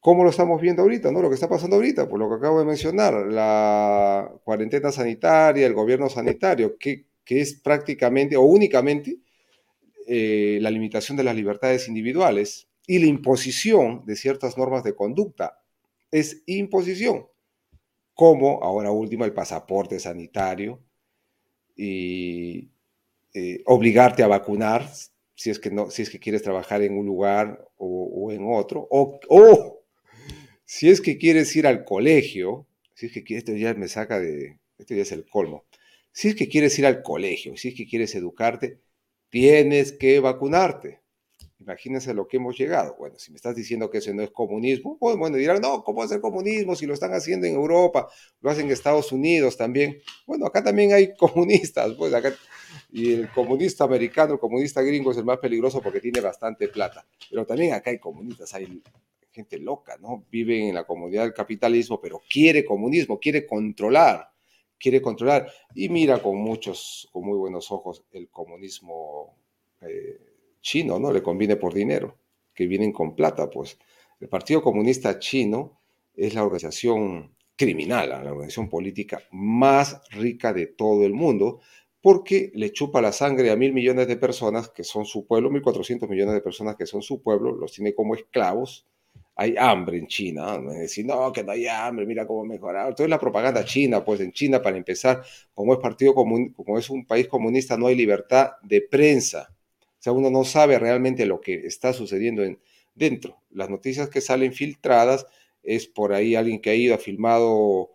¿Cómo 0.00 0.24
lo 0.24 0.30
estamos 0.30 0.62
viendo 0.62 0.82
ahorita? 0.82 1.12
¿no? 1.12 1.20
Lo 1.20 1.28
que 1.28 1.34
está 1.34 1.48
pasando 1.48 1.76
ahorita, 1.76 2.08
por 2.08 2.18
lo 2.18 2.28
que 2.28 2.36
acabo 2.36 2.58
de 2.58 2.64
mencionar, 2.64 3.14
la 3.26 4.32
cuarentena 4.44 4.90
sanitaria, 4.90 5.66
el 5.66 5.74
gobierno 5.74 6.08
sanitario, 6.08 6.76
que, 6.78 7.06
es 7.26 7.54
prácticamente 7.60 8.36
o 8.36 8.42
únicamente 8.42 9.18
eh, 10.08 10.58
la 10.60 10.68
limitación 10.68 11.16
de 11.16 11.22
las 11.22 11.36
libertades 11.36 11.86
individuales 11.86 12.66
y 12.88 12.98
la 12.98 13.06
imposición 13.06 14.04
de 14.04 14.16
ciertas 14.16 14.58
normas 14.58 14.82
de 14.82 14.96
conducta 14.96 15.60
es 16.10 16.42
imposición, 16.46 17.26
como 18.14 18.64
ahora 18.64 18.90
último 18.90 19.24
el 19.24 19.32
pasaporte 19.32 20.00
sanitario 20.00 20.82
y 21.76 22.72
eh, 23.32 23.62
obligarte 23.66 24.24
a 24.24 24.26
vacunar 24.26 24.90
si 25.40 25.48
es 25.48 25.58
que 25.58 25.70
no, 25.70 25.90
si 25.90 26.02
es 26.02 26.10
que 26.10 26.18
quieres 26.18 26.42
trabajar 26.42 26.82
en 26.82 26.98
un 26.98 27.06
lugar 27.06 27.66
o, 27.78 28.30
en 28.30 28.42
otro, 28.46 28.86
o, 28.90 29.82
si 30.66 30.90
es 30.90 31.00
que 31.00 31.16
quieres 31.16 31.56
ir 31.56 31.66
al 31.66 31.86
colegio, 31.86 32.66
si 32.92 33.06
es 33.06 33.12
que 33.12 33.38
esto 33.38 33.54
ya 33.54 33.72
me 33.72 33.88
saca 33.88 34.20
de, 34.20 34.58
esto 34.76 34.94
ya 34.94 35.00
es 35.00 35.12
el 35.12 35.24
colmo, 35.24 35.64
si 36.12 36.28
es 36.28 36.34
que 36.34 36.46
quieres 36.46 36.78
ir 36.78 36.84
al 36.84 37.02
colegio, 37.02 37.56
si 37.56 37.68
es 37.68 37.74
que 37.74 37.86
quieres 37.86 38.14
educarte, 38.14 38.80
tienes 39.30 39.92
que 39.92 40.20
vacunarte. 40.20 41.00
Imagínense 41.58 42.12
lo 42.12 42.28
que 42.28 42.36
hemos 42.36 42.58
llegado. 42.58 42.96
Bueno, 42.98 43.18
si 43.18 43.30
me 43.30 43.36
estás 43.36 43.56
diciendo 43.56 43.90
que 43.90 43.98
eso 43.98 44.12
no 44.12 44.22
es 44.22 44.30
comunismo, 44.30 44.98
pues, 44.98 45.16
bueno, 45.16 45.38
dirán, 45.38 45.62
no, 45.62 45.82
¿cómo 45.82 46.02
hacer 46.02 46.20
comunismo 46.20 46.76
si 46.76 46.84
lo 46.84 46.92
están 46.92 47.14
haciendo 47.14 47.46
en 47.46 47.54
Europa, 47.54 48.08
lo 48.42 48.50
hacen 48.50 48.66
en 48.66 48.72
Estados 48.72 49.10
Unidos 49.10 49.56
también? 49.56 50.02
Bueno, 50.26 50.44
acá 50.44 50.62
también 50.62 50.92
hay 50.92 51.14
comunistas, 51.18 51.94
pues 51.94 52.12
acá, 52.12 52.34
y 52.90 53.12
el 53.12 53.30
comunista 53.30 53.84
americano, 53.84 54.34
el 54.34 54.40
comunista 54.40 54.82
gringo 54.82 55.12
es 55.12 55.18
el 55.18 55.24
más 55.24 55.38
peligroso 55.38 55.80
porque 55.80 56.00
tiene 56.00 56.20
bastante 56.20 56.68
plata, 56.68 57.06
pero 57.28 57.46
también 57.46 57.74
acá 57.74 57.90
hay 57.90 57.98
comunistas, 57.98 58.52
hay 58.54 58.82
gente 59.30 59.58
loca, 59.58 59.96
¿no? 60.00 60.24
Viven 60.30 60.68
en 60.68 60.74
la 60.74 60.84
comunidad 60.84 61.22
del 61.22 61.34
capitalismo, 61.34 62.00
pero 62.00 62.20
quiere 62.28 62.64
comunismo, 62.64 63.18
quiere 63.18 63.46
controlar, 63.46 64.30
quiere 64.78 65.00
controlar, 65.00 65.50
y 65.74 65.88
mira 65.88 66.20
con 66.22 66.36
muchos, 66.36 67.08
con 67.12 67.24
muy 67.24 67.38
buenos 67.38 67.70
ojos 67.70 68.04
el 68.12 68.28
comunismo. 68.28 69.36
Eh, 69.82 70.30
chino, 70.60 70.98
¿no? 70.98 71.12
Le 71.12 71.22
conviene 71.22 71.56
por 71.56 71.74
dinero, 71.74 72.16
que 72.54 72.66
vienen 72.66 72.92
con 72.92 73.14
plata, 73.14 73.50
pues. 73.50 73.78
El 74.20 74.28
Partido 74.28 74.62
Comunista 74.62 75.18
Chino 75.18 75.80
es 76.14 76.34
la 76.34 76.44
organización 76.44 77.34
criminal, 77.56 78.10
la 78.10 78.32
organización 78.32 78.68
política 78.68 79.22
más 79.32 80.02
rica 80.10 80.52
de 80.52 80.66
todo 80.66 81.04
el 81.04 81.12
mundo, 81.12 81.60
porque 82.02 82.50
le 82.54 82.72
chupa 82.72 83.00
la 83.00 83.12
sangre 83.12 83.50
a 83.50 83.56
mil 83.56 83.72
millones 83.72 84.08
de 84.08 84.16
personas 84.16 84.70
que 84.70 84.84
son 84.84 85.04
su 85.04 85.26
pueblo, 85.26 85.50
mil 85.50 85.62
cuatrocientos 85.62 86.08
millones 86.08 86.34
de 86.34 86.40
personas 86.40 86.76
que 86.76 86.86
son 86.86 87.02
su 87.02 87.22
pueblo, 87.22 87.52
los 87.52 87.72
tiene 87.72 87.94
como 87.94 88.14
esclavos. 88.14 88.86
Hay 89.36 89.54
hambre 89.58 89.98
en 89.98 90.06
China, 90.06 90.58
¿no? 90.58 90.72
decir, 90.72 91.06
no, 91.06 91.32
que 91.32 91.42
no 91.42 91.52
hay 91.52 91.66
hambre, 91.66 92.04
mira 92.04 92.26
cómo 92.26 92.44
mejorar. 92.44 92.88
Entonces 92.88 93.08
la 93.08 93.18
propaganda 93.18 93.64
china, 93.64 94.04
pues 94.04 94.20
en 94.20 94.32
China, 94.32 94.60
para 94.60 94.76
empezar, 94.76 95.22
como 95.54 95.72
es 95.72 95.78
partido 95.78 96.14
como 96.14 96.78
es 96.78 96.90
un 96.90 97.06
país 97.06 97.26
comunista, 97.26 97.76
no 97.76 97.86
hay 97.86 97.94
libertad 97.94 98.52
de 98.62 98.82
prensa. 98.82 99.50
O 100.00 100.02
sea, 100.02 100.12
uno 100.12 100.30
no 100.30 100.44
sabe 100.44 100.78
realmente 100.78 101.26
lo 101.26 101.40
que 101.40 101.66
está 101.66 101.92
sucediendo 101.92 102.42
en, 102.42 102.58
dentro. 102.94 103.42
Las 103.50 103.68
noticias 103.68 104.08
que 104.08 104.22
salen 104.22 104.52
filtradas 104.52 105.26
es 105.62 105.86
por 105.86 106.14
ahí 106.14 106.34
alguien 106.34 106.60
que 106.60 106.70
ha 106.70 106.74
ido, 106.74 106.94
ha 106.94 106.98
filmado 106.98 107.90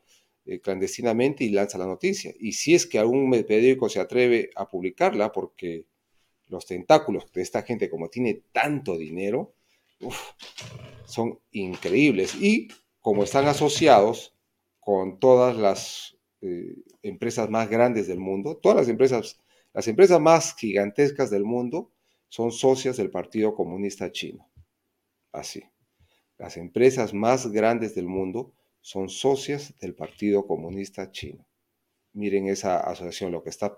eh, 0.46 0.60
clandestinamente 0.60 1.44
y 1.44 1.50
lanza 1.50 1.78
la 1.78 1.88
noticia. 1.88 2.34
Y 2.40 2.54
si 2.54 2.76
es 2.76 2.86
que 2.86 3.00
algún 3.00 3.32
periódico 3.32 3.90
se 3.90 4.00
atreve 4.00 4.52
a 4.56 4.68
publicarla, 4.68 5.32
porque 5.32 5.86
los 6.50 6.66
tentáculos 6.66 7.32
de 7.34 7.42
esta 7.42 7.64
gente, 7.64 7.90
como 7.90 8.10
tiene 8.10 8.44
tanto 8.52 8.98
dinero, 8.98 9.54
son 11.06 11.40
increíbles. 11.52 12.36
Y 12.36 12.68
como 13.02 13.24
están 13.24 13.48
asociados 13.48 14.36
con 14.80 15.20
todas 15.20 15.58
las 15.58 16.16
eh, 16.42 16.76
empresas 17.02 17.50
más 17.50 17.70
grandes 17.70 18.08
del 18.08 18.20
mundo, 18.20 18.58
todas 18.58 18.78
las 18.78 18.88
empresas, 18.88 19.40
las 19.74 19.88
empresas 19.88 20.20
más 20.20 20.56
gigantescas 20.56 21.32
del 21.32 21.44
mundo, 21.44 21.92
son 22.30 22.52
socias 22.52 22.98
del 22.98 23.10
Partido 23.10 23.56
Comunista 23.56 24.12
Chino. 24.12 24.48
Así. 25.32 25.64
Las 26.38 26.58
empresas 26.58 27.14
más 27.14 27.52
grandes 27.52 27.96
del 27.96 28.08
mundo 28.08 28.54
son 28.86 29.10
socias 29.10 29.74
del 29.80 29.96
Partido 29.96 30.46
Comunista 30.46 31.12
Chino. 31.12 31.44
Miren 32.14 32.48
esa 32.50 32.82
asociación, 32.82 33.32
lo 33.32 33.42
que 33.42 33.50
está, 33.50 33.76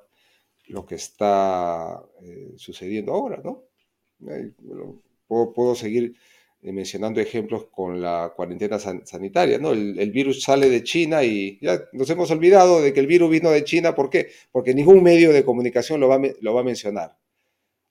lo 0.68 0.86
que 0.86 0.96
está 0.96 2.04
eh, 2.22 2.52
sucediendo 2.58 3.14
ahora, 3.14 3.42
¿no? 3.42 3.64
puedo, 5.28 5.76
seguir 5.76 6.18
eh, 6.62 6.74
mencionando 6.74 7.22
ejemplos 7.22 7.68
con 7.72 8.02
la 8.02 8.34
cuarentena 8.36 8.80
sanitaria, 8.80 9.58
¿no? 9.60 9.72
El, 9.72 10.12
virus 10.12 10.44
sale 10.44 10.70
de 10.70 10.84
China 10.84 11.24
y 11.24 11.58
ya 11.62 11.86
nos 11.94 12.10
hemos 12.10 12.30
olvidado 12.30 12.82
de 12.82 12.92
que 12.92 13.00
el 13.00 13.08
virus 13.08 13.30
vino 13.30 13.50
de 13.50 13.64
China, 13.64 13.96
¿por 13.96 14.10
qué? 14.10 14.28
Porque 14.52 14.74
ningún 14.74 15.02
medio 15.02 15.32
de 15.32 15.46
comunicación 15.46 16.02
lo 16.02 16.10
va, 16.10 16.20
lo 16.42 16.54
va 16.54 16.60
a 16.60 16.66
mencionar. 16.66 17.18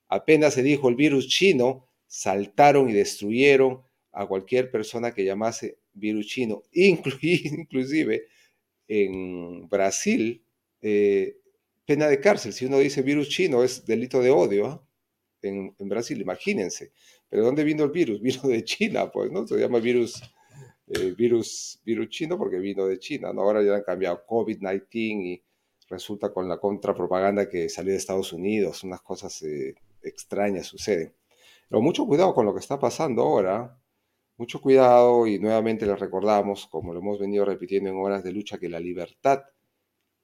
Apenas 0.07 0.53
se 0.53 0.61
dijo 0.61 0.87
el 0.87 0.95
virus 0.95 1.27
chino, 1.27 1.87
saltaron 2.05 2.91
y 2.91 2.93
destruyeron 2.93 3.81
a 4.11 4.27
cualquier 4.27 4.69
persona 4.69 5.15
que 5.15 5.25
llamase 5.25 5.79
virus 5.97 6.27
chino, 6.27 6.63
inclusive 6.71 8.27
en 8.87 9.67
Brasil, 9.67 10.43
eh, 10.81 11.37
pena 11.85 12.07
de 12.07 12.19
cárcel. 12.19 12.53
Si 12.53 12.65
uno 12.65 12.79
dice 12.79 13.01
virus 13.01 13.29
chino, 13.29 13.63
es 13.63 13.85
delito 13.85 14.21
de 14.21 14.29
odio 14.29 14.67
¿ah? 14.67 14.83
en, 15.41 15.73
Brasil, 15.79 16.19
imagínense. 16.21 16.91
Pero 17.29 17.43
¿dónde 17.43 17.63
vino 17.63 17.83
el 17.83 17.91
virus? 17.91 18.21
Vino 18.21 18.41
de 18.43 18.63
China, 18.63 19.11
pues, 19.11 19.31
¿no? 19.31 19.45
Se 19.47 19.57
llama 19.57 19.79
virus, 19.79 20.21
eh, 20.87 21.13
virus, 21.17 21.79
virus 21.83 22.09
chino 22.09 22.37
porque 22.37 22.59
vino 22.59 22.85
de 22.85 22.99
China, 22.99 23.33
¿no? 23.33 23.41
Ahora 23.41 23.63
ya 23.63 23.75
han 23.75 23.83
cambiado 23.83 24.25
COVID-19 24.25 25.23
y 25.23 25.43
resulta 25.89 26.33
con 26.33 26.47
la 26.49 26.57
contrapropaganda 26.57 27.49
que 27.49 27.69
salió 27.69 27.91
de 27.91 27.97
Estados 27.97 28.33
Unidos, 28.33 28.83
unas 28.83 29.01
cosas 29.01 29.41
eh, 29.43 29.75
extrañas 30.01 30.67
suceden. 30.67 31.13
Pero 31.69 31.81
mucho 31.81 32.05
cuidado 32.05 32.33
con 32.33 32.45
lo 32.45 32.53
que 32.53 32.59
está 32.59 32.79
pasando 32.79 33.23
ahora, 33.23 33.77
mucho 34.37 34.61
cuidado 34.61 35.27
y 35.27 35.39
nuevamente 35.39 35.85
les 35.85 35.99
recordamos, 35.99 36.67
como 36.67 36.93
lo 36.93 36.99
hemos 36.99 37.19
venido 37.19 37.45
repitiendo 37.45 37.89
en 37.89 37.97
horas 37.97 38.23
de 38.23 38.31
lucha, 38.31 38.57
que 38.57 38.69
la 38.69 38.79
libertad 38.79 39.43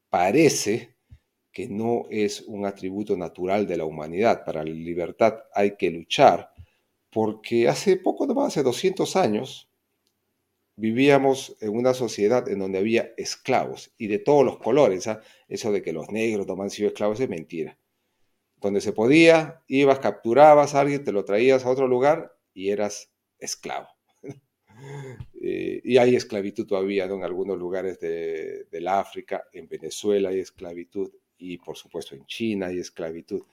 parece 0.09 0.95
que 1.51 1.67
no 1.67 2.05
es 2.09 2.41
un 2.41 2.65
atributo 2.65 3.17
natural 3.17 3.67
de 3.67 3.77
la 3.77 3.85
humanidad. 3.85 4.43
Para 4.45 4.63
la 4.63 4.71
libertad 4.71 5.39
hay 5.53 5.75
que 5.77 5.91
luchar, 5.91 6.53
porque 7.09 7.67
hace 7.67 7.97
poco, 7.97 8.27
más 8.27 8.47
hace 8.47 8.63
200 8.63 9.15
años, 9.15 9.69
vivíamos 10.75 11.55
en 11.61 11.75
una 11.75 11.93
sociedad 11.93 12.47
en 12.49 12.59
donde 12.59 12.79
había 12.79 13.11
esclavos 13.17 13.93
y 13.97 14.07
de 14.07 14.19
todos 14.19 14.45
los 14.45 14.57
colores. 14.57 15.07
¿ah? 15.07 15.21
Eso 15.47 15.71
de 15.71 15.81
que 15.81 15.93
los 15.93 16.11
negros 16.11 16.47
no 16.47 16.61
han 16.61 16.69
sido 16.69 16.89
esclavos 16.89 17.19
es 17.19 17.29
mentira 17.29 17.77
donde 18.63 18.81
se 18.81 18.93
podía, 18.93 19.61
ibas, 19.67 19.99
capturabas 19.99 20.73
a 20.73 20.79
alguien, 20.79 21.03
te 21.03 21.11
lo 21.11 21.25
traías 21.25 21.65
a 21.65 21.69
otro 21.69 21.87
lugar 21.87 22.33
y 22.53 22.69
eras 22.69 23.11
esclavo. 23.37 23.92
Eh, 25.41 25.81
y 25.83 25.97
hay 25.97 26.15
esclavitud 26.15 26.65
todavía 26.65 27.05
en 27.05 27.23
algunos 27.23 27.57
lugares 27.57 27.99
de, 27.99 28.65
del 28.71 28.87
África, 28.87 29.45
en 29.51 29.67
Venezuela 29.67 30.29
hay 30.29 30.39
esclavitud 30.39 31.11
y 31.37 31.57
por 31.57 31.75
supuesto 31.75 32.15
en 32.15 32.25
China 32.25 32.67
hay 32.67 32.79
esclavitud, 32.79 33.43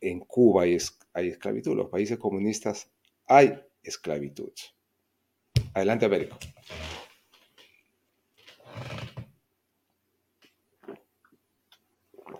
en 0.00 0.20
Cuba 0.20 0.62
hay, 0.62 0.78
hay 1.12 1.28
esclavitud, 1.28 1.76
los 1.76 1.90
países 1.90 2.18
comunistas 2.18 2.90
hay 3.26 3.58
esclavitud. 3.82 4.52
Adelante, 5.74 6.06
Américo. 6.06 6.38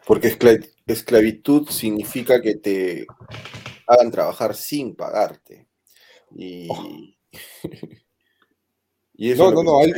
Porque 0.06 0.36
esclavitud 0.86 1.68
significa 1.68 2.40
que 2.40 2.54
te 2.54 3.06
hagan 3.86 4.10
trabajar 4.10 4.54
sin 4.54 4.94
pagarte. 4.94 5.66
Y, 6.30 6.68
oh. 6.70 7.15
no, 9.36 9.50
no, 9.52 9.62
no, 9.62 9.80
hay, 9.80 9.92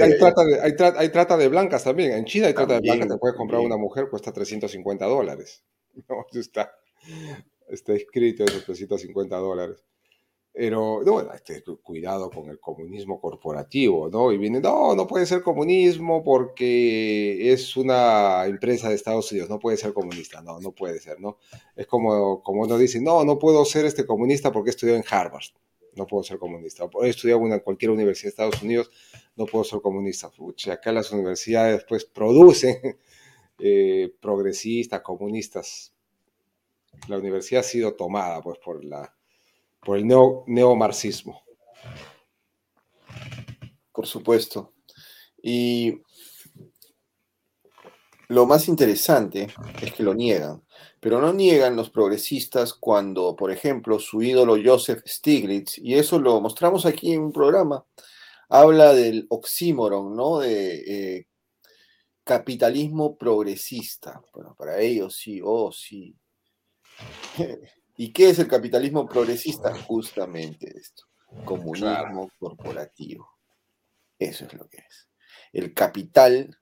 trata 1.11 1.37
de, 1.37 1.49
blancas 1.49 1.85
también. 1.85 2.13
En 2.13 2.25
China 2.25 2.47
hay 2.49 2.55
trata 2.55 2.75
de 2.75 2.81
blancas. 2.81 3.09
Te 3.09 3.19
puedes 3.19 3.37
comprar 3.37 3.61
una 3.61 3.77
mujer, 3.77 4.09
cuesta 4.09 4.33
350 4.33 5.07
dólares. 5.07 5.65
No, 6.09 6.25
está, 6.33 6.71
está 7.67 7.93
escrito 7.93 8.45
esos 8.45 8.65
350 8.65 9.37
dólares. 9.37 9.85
Pero, 10.59 11.03
no, 11.05 11.21
este, 11.33 11.63
cuidado 11.85 12.31
con 12.31 12.51
el 12.51 12.59
comunismo 12.59 13.21
corporativo, 13.21 14.09
¿no? 14.09 14.33
Y 14.33 14.39
viene, 14.39 14.61
no, 14.61 14.97
no 14.97 15.07
puede 15.07 15.25
ser 15.25 15.41
comunismo 15.41 16.25
porque 16.25 17.53
es 17.53 17.77
una 17.77 18.45
empresa 18.45 18.89
de 18.89 18.97
Estados 18.97 19.31
Unidos, 19.31 19.49
no 19.49 19.61
puede 19.61 19.77
ser 19.77 19.93
comunista, 19.93 20.43
no, 20.43 20.59
no 20.59 20.73
puede 20.73 20.99
ser, 20.99 21.21
¿no? 21.21 21.39
Es 21.77 21.87
como, 21.87 22.43
como 22.43 22.63
uno 22.63 22.77
dice, 22.77 23.01
no, 23.01 23.25
no 23.25 23.39
puedo 23.39 23.65
ser 23.65 23.85
este 23.85 24.05
comunista 24.05 24.51
porque 24.51 24.71
he 24.71 24.73
estudiado 24.73 24.99
en 24.99 25.05
Harvard, 25.09 25.45
no 25.99 26.07
puedo 26.07 26.23
ser 26.23 26.39
comunista. 26.39 26.85
O 26.85 27.05
he 27.05 27.11
estudiado 27.11 27.45
en 27.45 27.61
cualquier 27.61 27.91
universidad 27.91 28.25
de 28.25 28.31
Estados 28.31 28.63
Unidos, 28.63 28.91
no 29.37 29.45
puedo 29.45 29.65
ser 29.65 29.81
comunista. 29.81 30.31
Pucha, 30.31 30.75
acá 30.75 30.93
las 30.93 31.13
universidades 31.13 31.85
pues 31.87 32.05
producen 32.05 32.77
eh, 33.59 34.15
progresistas, 34.21 35.03
comunistas. 35.03 35.93
La 37.09 37.19
universidad 37.19 37.61
ha 37.61 37.65
sido 37.65 37.95
tomada 37.95 38.41
pues 38.41 38.59
por 38.59 38.85
la 38.85 39.15
por 39.85 39.99
el 39.99 40.07
neo, 40.07 40.45
neomarxismo. 40.47 41.43
Por 43.93 44.07
supuesto. 44.07 44.75
Y 45.43 46.03
lo 48.29 48.47
más 48.47 48.69
interesante 48.69 49.49
es 49.81 49.93
que 49.93 50.03
lo 50.03 50.15
niegan, 50.15 50.63
pero 51.01 51.21
no 51.21 51.33
niegan 51.33 51.77
los 51.77 51.89
progresistas 51.89 52.75
cuando, 52.75 53.35
por 53.35 53.51
ejemplo, 53.51 53.99
su 53.99 54.23
ídolo 54.23 54.57
Joseph 54.63 55.03
Stiglitz, 55.07 55.79
y 55.79 55.95
eso 55.95 56.19
lo 56.19 56.39
mostramos 56.41 56.85
aquí 56.85 57.15
en 57.15 57.23
un 57.23 57.33
programa, 57.33 57.87
habla 58.51 58.93
del 58.93 59.27
oxímoron, 59.31 60.15
¿no? 60.15 60.41
De 60.41 61.17
eh, 61.17 61.27
capitalismo 62.23 63.17
progresista. 63.17 64.23
Bueno, 64.35 64.55
para 64.59 64.79
ellos 64.79 65.17
sí, 65.17 65.41
oh 65.43 65.73
sí. 65.73 66.15
¿Y 67.97 68.13
qué 68.13 68.31
es 68.31 68.39
el 68.39 68.47
capitalismo 68.47 69.09
progresista? 69.09 69.75
Justamente 69.85 70.71
esto, 70.79 71.05
comunismo 71.47 72.31
corporativo. 72.39 73.39
Eso 74.19 74.45
es 74.45 74.53
lo 74.53 74.69
que 74.69 74.79
es. 74.79 75.09
El 75.53 75.73
capital 75.73 76.57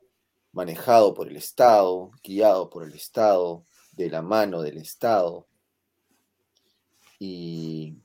manejado 0.57 1.13
por 1.13 1.29
el 1.29 1.37
Estado, 1.37 2.11
guiado 2.25 2.71
por 2.71 2.85
el 2.85 2.95
Estado, 2.95 3.63
de 3.93 4.09
la 4.09 4.23
mano 4.23 4.63
del 4.63 4.79
Estado, 4.79 5.47
y 7.19 7.99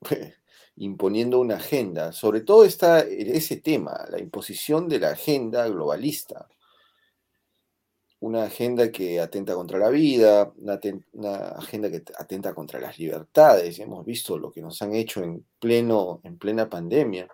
imponiendo 0.76 1.40
una 1.40 1.56
agenda. 1.56 2.12
Sobre 2.12 2.42
todo 2.42 2.64
está 2.64 3.00
ese 3.00 3.56
tema, 3.56 4.06
la 4.10 4.20
imposición 4.20 4.88
de 4.88 5.00
la 5.00 5.10
agenda 5.10 5.66
globalista 5.68 6.48
una 8.20 8.44
agenda 8.44 8.90
que 8.90 9.20
atenta 9.20 9.54
contra 9.54 9.78
la 9.78 9.90
vida, 9.90 10.52
una, 11.12 11.48
agenda 11.50 11.90
que 11.90 12.02
atenta 12.16 12.54
contra 12.54 12.80
las 12.80 12.98
libertades. 12.98 13.78
Hemos 13.78 14.06
visto 14.06 14.38
lo 14.38 14.50
que 14.50 14.62
nos 14.62 14.80
han 14.82 14.94
hecho 14.94 15.22
en, 15.22 15.44
pleno, 15.58 16.20
en 16.24 16.38
plena 16.38 16.68
pandemia. 16.68 17.28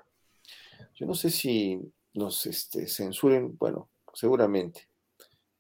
Yo 0.94 1.06
no 1.06 1.14
sé 1.14 1.30
si 1.30 1.80
nos 2.14 2.46
este, 2.46 2.88
censuren, 2.88 3.56
bueno, 3.56 3.91
seguramente, 4.12 4.88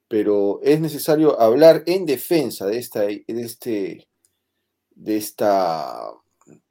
pero 0.08 0.60
es 0.62 0.80
necesario 0.80 1.40
hablar 1.40 1.82
en 1.86 2.06
defensa 2.06 2.66
de 2.66 2.78
esta, 2.78 3.00
de 3.00 3.24
este, 3.26 4.08
de 4.90 5.16
esta 5.16 6.12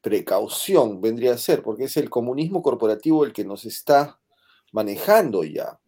precaución, 0.02 1.02
vendría 1.02 1.34
a 1.34 1.38
ser, 1.38 1.64
porque 1.64 1.86
es 1.86 1.98
el 1.98 2.10
comunismo 2.10 2.62
corporativo 2.62 3.26
el 3.26 3.34
que 3.34 3.46
nos 3.46 3.66
está 3.66 4.20
manejando 4.72 5.44
ya. 5.44 5.80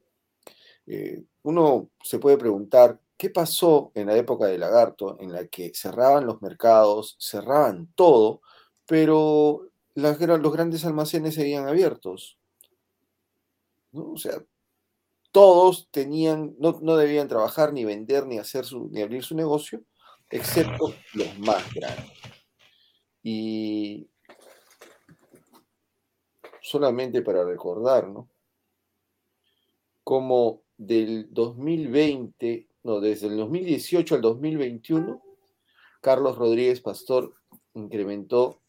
Eh, 0.86 1.24
uno 1.44 1.90
se 2.04 2.20
puede 2.20 2.38
preguntar, 2.38 3.00
¿qué 3.18 3.30
pasó 3.30 3.92
en 3.96 4.08
la 4.08 4.18
época 4.18 4.48
de 4.48 4.58
Lagarto 4.58 5.18
en 5.20 5.32
la 5.32 5.48
que 5.48 5.72
cerraban 5.74 6.26
los 6.26 6.42
mercados, 6.42 7.16
cerraban 7.20 7.92
todo, 7.96 8.42
pero 8.86 9.70
los 9.96 10.18
grandes 10.54 10.86
almacenes 10.86 11.36
seguían 11.36 11.68
abiertos? 11.68 12.38
O 13.94 14.18
sea, 14.18 14.44
todos 15.34 15.90
tenían, 15.90 16.56
no, 16.60 16.96
debían 16.96 17.28
trabajar, 17.28 17.74
ni 17.74 17.84
vender, 17.84 18.28
ni, 18.28 18.38
hacer 18.38 18.66
su, 18.66 18.88
ni 18.92 19.02
abrir 19.02 19.24
su 19.24 19.36
negocio, 19.36 19.82
excepto 20.30 20.94
los 21.14 21.40
más 21.40 21.74
grandes. 21.74 22.12
Y 23.24 24.08
solamente 26.62 27.24
para 27.24 27.44
recordar, 27.44 28.08
¿no? 28.08 28.30
Cómo 30.04 30.62
del 30.78 31.28
2020, 31.32 32.68
no, 32.84 33.00
desde 33.00 33.26
el 33.26 33.38
2018 33.38 34.16
al 34.16 34.22
2021, 34.22 35.20
Carlos 36.00 36.38
Rodríguez 36.38 36.80
Pastor 36.80 37.34
incrementó 37.74 38.62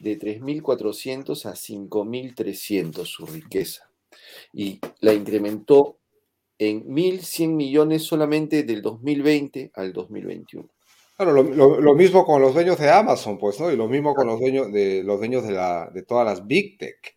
de 0.00 0.18
3.400 0.18 1.46
a 1.46 1.52
5.300 1.52 3.04
su 3.04 3.26
riqueza 3.26 3.87
y 4.52 4.80
la 5.00 5.12
incrementó 5.12 5.98
en 6.58 6.84
1.100 6.86 7.48
millones 7.48 8.02
solamente 8.02 8.64
del 8.64 8.82
2020 8.82 9.70
al 9.74 9.92
2021. 9.92 10.68
Claro, 11.16 11.42
lo, 11.42 11.94
mismo 11.96 12.24
con 12.24 12.40
los 12.40 12.54
dueños 12.54 12.78
de 12.78 12.90
Amazon, 12.90 13.38
pues, 13.38 13.58
¿no? 13.58 13.72
Y 13.72 13.76
lo 13.76 13.88
mismo 13.88 14.14
con 14.14 14.28
los 14.28 14.38
dueños 14.38 14.72
de 14.72 15.02
los 15.02 15.18
dueños 15.18 15.44
de, 15.44 15.52
la, 15.52 15.90
de 15.92 16.04
todas 16.04 16.24
las 16.24 16.46
Big 16.46 16.78
Tech. 16.78 17.16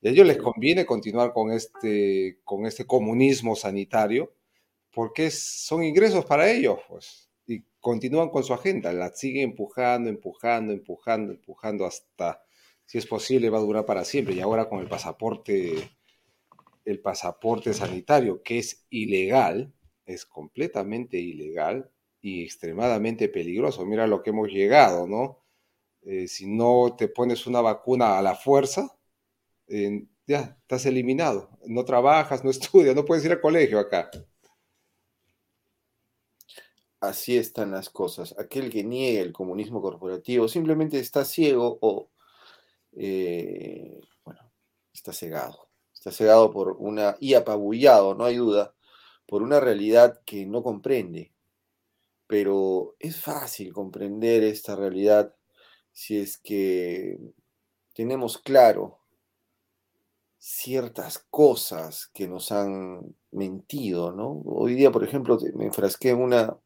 Y 0.00 0.08
a 0.08 0.10
ellos 0.10 0.26
les 0.26 0.38
conviene 0.38 0.86
continuar 0.86 1.34
con 1.34 1.52
este, 1.52 2.38
con 2.44 2.64
este 2.64 2.86
comunismo 2.86 3.54
sanitario 3.54 4.32
porque 4.92 5.30
son 5.30 5.84
ingresos 5.84 6.24
para 6.24 6.50
ellos, 6.50 6.78
pues. 6.88 7.30
y 7.46 7.64
continúan 7.80 8.30
con 8.30 8.44
su 8.44 8.54
agenda, 8.54 8.92
la 8.92 9.10
siguen 9.14 9.50
empujando, 9.50 10.08
empujando, 10.08 10.72
empujando, 10.72 11.32
empujando 11.32 11.86
hasta, 11.86 12.42
si 12.84 12.98
es 12.98 13.06
posible, 13.06 13.50
va 13.50 13.58
a 13.58 13.62
durar 13.62 13.84
para 13.84 14.04
siempre. 14.04 14.34
Y 14.34 14.40
ahora 14.40 14.68
con 14.68 14.80
el 14.80 14.88
pasaporte, 14.88 15.90
el 16.84 17.00
pasaporte 17.00 17.72
sanitario, 17.74 18.42
que 18.42 18.58
es 18.58 18.86
ilegal, 18.90 19.72
es 20.06 20.26
completamente 20.26 21.18
ilegal 21.18 21.90
y 22.20 22.44
extremadamente 22.44 23.28
peligroso. 23.28 23.86
Mira 23.86 24.06
lo 24.06 24.22
que 24.22 24.30
hemos 24.30 24.48
llegado, 24.48 25.06
¿no? 25.06 25.38
Eh, 26.02 26.26
si 26.28 26.46
no 26.46 26.94
te 26.96 27.08
pones 27.08 27.46
una 27.46 27.60
vacuna 27.60 28.18
a 28.18 28.22
la 28.22 28.34
fuerza, 28.34 28.96
ya 30.26 30.56
estás 30.62 30.86
eliminado. 30.86 31.50
No 31.66 31.84
trabajas, 31.84 32.44
no 32.44 32.50
estudias, 32.56 32.94
no 32.96 33.04
puedes 33.04 33.24
ir 33.24 33.32
al 33.32 33.40
colegio 33.40 33.78
acá. 33.78 34.10
Así 37.00 37.36
están 37.36 37.72
las 37.72 37.90
cosas. 37.90 38.34
Aquel 38.38 38.70
que 38.70 38.84
niegue 38.84 39.20
el 39.20 39.32
comunismo 39.32 39.82
corporativo 39.82 40.46
simplemente 40.46 41.00
está 41.00 41.24
ciego 41.24 41.78
o, 41.82 42.10
eh, 42.92 44.00
bueno, 44.24 44.52
está 44.92 45.12
cegado. 45.12 45.71
Está 46.02 46.10
cegado 46.10 46.50
por 46.50 46.78
una, 46.80 47.16
y 47.20 47.34
apabullado, 47.34 48.16
no 48.16 48.24
hay 48.24 48.34
duda, 48.34 48.74
por 49.24 49.40
una 49.40 49.60
realidad 49.60 50.20
que 50.24 50.46
no 50.46 50.64
comprende. 50.64 51.32
Pero 52.26 52.96
es 52.98 53.20
fácil 53.20 53.72
comprender 53.72 54.42
esta 54.42 54.74
realidad 54.74 55.32
si 55.92 56.18
es 56.18 56.38
que 56.38 57.20
tenemos 57.94 58.38
claro 58.38 58.98
ciertas 60.38 61.20
cosas 61.30 62.10
que 62.12 62.26
nos 62.26 62.50
han 62.50 63.14
mentido, 63.30 64.10
¿no? 64.10 64.42
Hoy 64.44 64.74
día, 64.74 64.90
por 64.90 65.04
ejemplo, 65.04 65.38
me 65.54 65.66
enfrasqué 65.66 66.10
en 66.10 66.20
una 66.20 66.58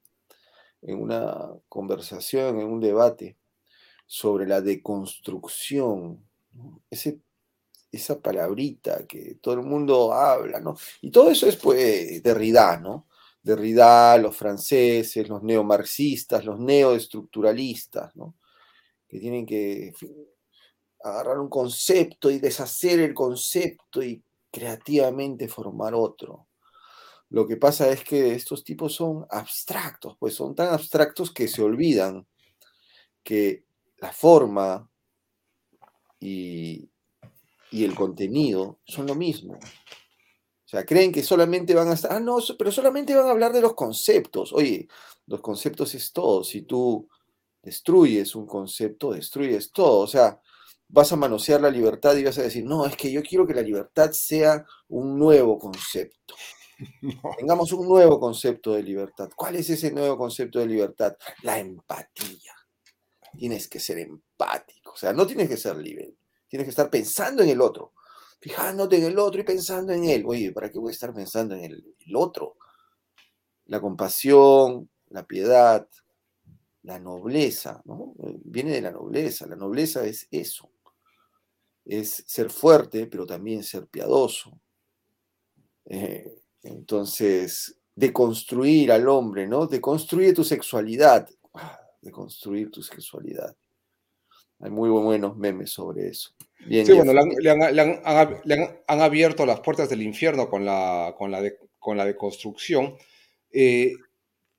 en 0.81 1.03
una 1.03 1.53
conversación, 1.68 2.59
en 2.59 2.68
un 2.68 2.81
debate 2.81 3.37
sobre 4.07 4.46
la 4.46 4.62
deconstrucción, 4.62 6.25
Ese, 6.88 7.20
esa 7.90 8.20
palabrita 8.20 9.07
que 9.07 9.37
todo 9.40 9.55
el 9.55 9.62
mundo 9.62 10.12
habla, 10.12 10.61
¿no? 10.61 10.77
Y 11.01 11.11
todo 11.11 11.31
eso 11.31 11.46
es 11.46 11.57
pues 11.57 12.22
Derrida, 12.22 12.79
¿no? 12.79 13.07
Derrida, 13.42 14.18
los 14.18 14.37
franceses, 14.37 15.29
los 15.29 15.42
neomarxistas, 15.42 16.44
los 16.44 16.59
neoestructuralistas, 16.59 18.14
¿no? 18.16 18.35
Que 19.09 19.20
tienen 19.20 19.46
que 19.46 19.92
agarrar 21.03 21.38
un 21.38 21.49
concepto 21.49 22.31
y 22.31 22.38
deshacer 22.38 22.99
el 23.01 23.14
concepto 23.14 24.03
y 24.03 24.22
creativamente 24.51 25.49
formar 25.49 25.94
otro. 25.94 26.49
Lo 27.31 27.46
que 27.46 27.57
pasa 27.57 27.90
es 27.90 28.05
que 28.05 28.35
estos 28.35 28.64
tipos 28.64 28.94
son 28.94 29.27
abstractos, 29.31 30.16
pues 30.18 30.35
son 30.35 30.55
tan 30.55 30.72
abstractos 30.72 31.33
que 31.33 31.49
se 31.49 31.62
olvidan 31.62 32.27
que 33.22 33.64
la 33.99 34.12
forma 34.12 34.88
y, 36.20 36.88
el 37.72 37.94
contenido 37.94 38.81
son 38.85 39.07
lo 39.07 39.14
mismo. 39.14 39.55
O 39.55 40.68
sea, 40.68 40.85
creen 40.85 41.12
que 41.12 41.22
solamente 41.22 41.74
van 41.74 41.88
a 41.88 41.94
estar, 41.94 42.12
ah, 42.12 42.20
no, 42.20 42.38
pero 42.59 42.72
solamente 42.72 43.14
van 43.14 43.26
a 43.26 43.31
hablar 43.31 43.52
de 43.52 43.61
los 43.61 43.74
conceptos. 43.74 44.52
Oye, 44.52 44.88
los 45.26 45.40
conceptos 45.40 45.94
es 45.94 46.12
todo. 46.12 46.42
Si 46.42 46.62
tú 46.62 47.09
destruyes 47.62 48.35
un 48.35 48.46
concepto, 48.46 49.12
destruyes 49.12 49.70
todo. 49.72 50.00
O 50.00 50.07
sea, 50.07 50.40
vas 50.88 51.12
a 51.12 51.16
manosear 51.16 51.61
la 51.61 51.70
libertad 51.70 52.16
y 52.16 52.24
vas 52.24 52.38
a 52.38 52.42
decir, 52.42 52.64
no, 52.64 52.87
es 52.87 52.96
que 52.96 53.11
yo 53.12 53.22
quiero 53.22 53.46
que 53.46 53.55
la 53.55 53.62
libertad 53.62 54.11
sea 54.12 54.64
un 54.88 55.18
nuevo 55.18 55.59
concepto. 55.59 56.35
Tengamos 57.38 57.72
un 57.72 57.88
nuevo 57.88 58.20
concepto 58.20 58.72
de 58.72 58.83
libertad. 58.83 59.31
¿Cuál 59.35 59.57
es 59.57 59.70
ese 59.70 59.90
nuevo 59.92 60.16
concepto 60.16 60.59
de 60.59 60.66
libertad? 60.66 61.16
La 61.42 61.59
empatía. 61.59 62.55
Tienes 63.38 63.68
que 63.68 63.81
ser 63.81 63.98
empático. 63.98 64.92
O 64.92 64.96
sea, 64.96 65.12
no 65.12 65.26
tienes 65.26 65.48
que 65.48 65.57
ser 65.57 65.76
libre. 65.76 66.15
Tienes 66.49 66.67
que 66.67 66.71
estar 66.71 66.91
pensando 66.91 67.43
en 67.43 67.49
el 67.49 67.61
otro. 67.61 67.93
Fijándote 68.41 68.99
en 68.99 69.05
el 69.05 69.19
otro 69.19 69.41
y 69.41 69.45
pensando 69.45 69.93
en 69.93 70.05
él. 70.05 70.25
Oye, 70.27 70.53
¿para 70.53 70.71
qué 70.71 70.79
voy 70.79 70.91
a 70.91 70.93
estar 70.93 71.13
pensando 71.13 71.55
en 71.55 71.65
el, 71.65 71.95
otro? 72.15 72.57
La 73.67 73.81
compasión, 73.81 74.89
la 75.09 75.27
piedad, 75.27 75.89
la 76.83 76.99
nobleza, 76.99 77.83
¿no? 77.85 78.15
Viene 78.45 78.73
de 78.73 78.83
la 78.83 78.93
nobleza. 78.93 79.47
La 79.47 79.57
nobleza 79.57 80.05
es 80.05 80.29
eso. 80.31 80.71
Es 81.85 82.25
ser 82.27 82.51
fuerte, 82.51 83.07
pero 83.07 83.27
también 83.27 83.65
ser 83.65 83.87
piadoso. 83.87 84.61
Eh, 85.87 86.43
entonces, 86.63 87.79
deconstruir 87.95 88.93
al 88.93 89.09
hombre, 89.09 89.47
¿no? 89.47 89.67
Deconstruye 89.67 90.33
tu 90.33 90.45
sexualidad. 90.45 91.29
Ah, 91.55 91.81
deconstruir 92.01 92.71
tu 92.71 92.83
sexualidad. 92.83 93.57
Hay 94.61 94.71
muy 94.71 94.88
buenos 94.88 95.37
memes 95.37 95.71
sobre 95.71 96.09
eso. 96.09 96.31
sí, 96.69 96.92
bueno, 96.92 97.12
le, 97.12 97.51
han, 98.87 99.01
abierto 99.01 99.45
las 99.45 99.61
puertas 99.61 99.88
del 99.88 100.03
infierno 100.03 100.49
con 100.49 100.64
la, 100.64 101.14
con 101.16 101.31
la, 101.31 101.42
con 101.79 101.97
la 101.97 102.05
deconstrucción 102.05 102.97
eh, 103.53 103.92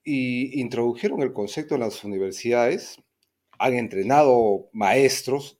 y 0.04 0.62
introdujeron 0.62 1.22
el 1.22 1.34
concepto 1.34 1.76
en 1.76 1.82
las 1.82 2.04
universidades, 2.04 2.98
han 3.60 3.74
entrenado 3.76 4.70
maestros 4.72 5.60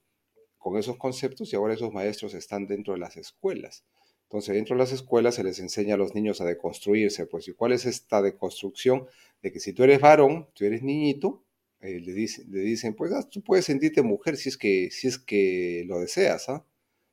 con 0.58 0.78
esos 0.78 0.98
conceptos 0.98 1.52
y 1.52 1.56
ahora 1.56 1.74
esos 1.74 1.94
maestros 1.94 2.34
están 2.34 2.68
dentro 2.68 2.94
de 2.94 3.00
las 3.00 3.18
escuelas. 3.18 3.84
Entonces, 4.24 4.56
dentro 4.56 4.76
de 4.76 4.80
las 4.80 4.92
escuelas 4.92 5.36
se 5.36 5.44
les 5.44 5.60
enseña 5.60 5.96
a 5.96 5.98
los 5.98 6.14
niños 6.14 6.42
a 6.42 6.46
deconstruirse. 6.46 7.26
Pues, 7.28 7.48
¿y 7.48 7.54
cuál 7.54 7.72
es 7.72 7.86
esta 7.86 8.22
deconstrucción? 8.22 9.08
De 9.42 9.54
que 9.54 9.62
si 9.62 9.72
tú 9.72 9.84
eres 9.84 10.02
varón, 10.02 10.50
tú 10.54 10.66
eres 10.66 10.84
niñito, 10.84 11.46
eh, 11.80 12.00
le, 12.00 12.14
dicen, 12.14 12.46
le 12.52 12.60
dicen, 12.62 12.96
pues 12.96 13.12
ah, 13.14 13.28
tú 13.30 13.44
puedes 13.44 13.66
sentirte 13.66 14.02
mujer 14.02 14.38
si 14.38 14.50
es 14.50 14.58
que, 14.58 14.90
si 14.92 15.08
es 15.08 15.18
que 15.18 15.84
lo 15.88 16.00
deseas. 16.00 16.50
¿ah? 16.50 16.66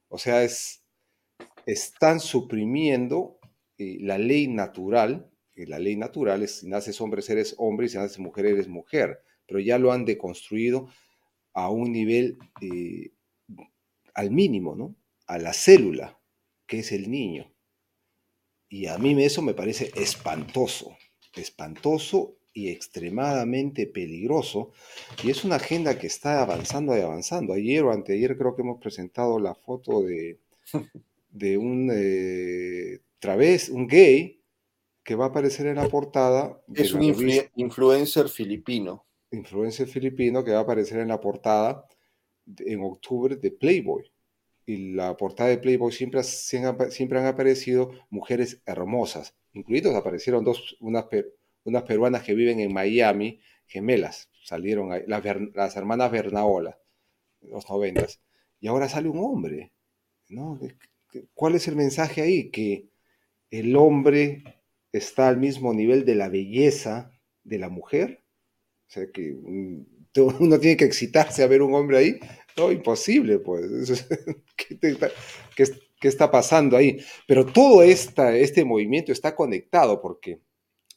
O 0.08 0.18
sea, 0.18 0.42
es, 0.42 0.82
están 1.66 2.20
suprimiendo 2.20 3.38
eh, 3.78 3.98
la 4.00 4.18
ley 4.18 4.48
natural. 4.48 5.30
Y 5.56 5.66
la 5.66 5.78
ley 5.78 5.96
natural 5.96 6.42
es 6.42 6.60
si 6.60 6.68
naces 6.68 7.00
hombre, 7.00 7.22
eres 7.28 7.54
hombre 7.58 7.86
y 7.86 7.88
si 7.88 7.96
naces 7.96 8.18
mujer, 8.18 8.46
eres 8.46 8.68
mujer. 8.68 9.22
Pero 9.46 9.60
ya 9.60 9.78
lo 9.78 9.92
han 9.92 10.04
deconstruido 10.04 10.88
a 11.52 11.70
un 11.70 11.92
nivel 11.92 12.38
eh, 12.60 13.12
al 14.14 14.30
mínimo, 14.30 14.74
¿no? 14.74 14.96
A 15.26 15.38
la 15.38 15.52
célula 15.52 16.18
que 16.66 16.80
es 16.80 16.92
el 16.92 17.10
niño. 17.10 17.52
Y 18.68 18.86
a 18.86 18.98
mí 18.98 19.22
eso 19.22 19.42
me 19.42 19.54
parece 19.54 19.92
espantoso, 19.94 20.96
espantoso 21.36 22.38
y 22.54 22.70
extremadamente 22.70 23.86
peligroso. 23.86 24.72
Y 25.22 25.30
es 25.30 25.44
una 25.44 25.56
agenda 25.56 25.98
que 25.98 26.06
está 26.06 26.40
avanzando 26.40 26.96
y 26.96 27.00
avanzando. 27.00 27.52
Ayer 27.52 27.82
o 27.82 27.92
anteayer 27.92 28.38
creo 28.38 28.54
que 28.54 28.62
hemos 28.62 28.80
presentado 28.80 29.38
la 29.38 29.54
foto 29.54 30.02
de, 30.02 30.38
de 31.30 31.58
un 31.58 31.90
eh, 31.92 33.00
través, 33.18 33.68
un 33.68 33.86
gay, 33.86 34.40
que 35.02 35.16
va 35.16 35.26
a 35.26 35.28
aparecer 35.28 35.66
en 35.66 35.76
la 35.76 35.88
portada. 35.88 36.62
Es 36.72 36.92
un 36.94 37.02
influencer 37.02 38.28
filipino. 38.28 39.04
Influencer 39.32 39.88
filipino 39.88 40.42
que 40.44 40.52
va 40.52 40.60
a 40.60 40.62
aparecer 40.62 41.00
en 41.00 41.08
la 41.08 41.20
portada 41.20 41.86
en 42.58 42.82
octubre 42.82 43.36
de 43.36 43.50
Playboy 43.50 44.10
y 44.66 44.92
la 44.92 45.16
portada 45.16 45.50
de 45.50 45.58
Playboy 45.58 45.92
siempre, 45.92 46.22
siempre 46.22 47.18
han 47.18 47.26
aparecido 47.26 47.90
mujeres 48.10 48.62
hermosas, 48.66 49.34
incluidos 49.52 49.94
aparecieron 49.94 50.44
dos, 50.44 50.76
unas, 50.80 51.06
unas 51.64 51.82
peruanas 51.84 52.22
que 52.22 52.34
viven 52.34 52.60
en 52.60 52.72
Miami, 52.72 53.40
gemelas, 53.66 54.30
salieron 54.42 54.92
ahí, 54.92 55.02
las, 55.06 55.22
las 55.54 55.76
hermanas 55.76 56.10
Bernaola, 56.10 56.78
los 57.42 57.68
noventas, 57.68 58.20
y 58.60 58.68
ahora 58.68 58.88
sale 58.88 59.08
un 59.08 59.18
hombre, 59.18 59.72
¿no? 60.28 60.58
¿Cuál 61.34 61.54
es 61.54 61.68
el 61.68 61.76
mensaje 61.76 62.22
ahí? 62.22 62.50
Que 62.50 62.88
el 63.50 63.76
hombre 63.76 64.42
está 64.92 65.28
al 65.28 65.38
mismo 65.38 65.74
nivel 65.74 66.04
de 66.04 66.14
la 66.14 66.28
belleza 66.28 67.10
de 67.42 67.58
la 67.58 67.68
mujer, 67.68 68.24
o 68.88 68.90
sea 68.90 69.06
que 69.12 69.32
mm, 69.32 69.86
uno 70.40 70.58
tiene 70.58 70.76
que 70.76 70.84
excitarse 70.84 71.42
a 71.42 71.46
ver 71.46 71.62
un 71.62 71.74
hombre 71.74 71.98
ahí, 71.98 72.20
no, 72.56 72.70
imposible, 72.70 73.38
pues. 73.38 74.06
¿Qué, 74.56 76.08
está 76.08 76.30
pasando 76.30 76.76
ahí? 76.76 76.98
Pero 77.26 77.46
todo 77.46 77.82
esta, 77.82 78.36
este 78.36 78.64
movimiento 78.64 79.10
está 79.10 79.34
conectado 79.34 80.00
porque 80.00 80.40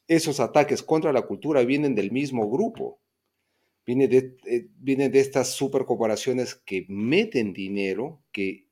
esos 0.08 0.40
ataques 0.40 0.84
contra 0.84 1.12
la 1.12 1.24
cultura 1.24 1.64
vienen 1.64 1.96
del 1.96 2.12
mismo 2.12 2.50
grupo. 2.50 3.00
Vienen 3.86 4.10
de, 4.10 4.38
eh, 4.46 5.12
estas 5.14 5.52
supercorporaciones 5.52 6.56
que 6.56 6.86
meten 6.90 7.54
dinero, 7.54 8.24
que 8.32 8.68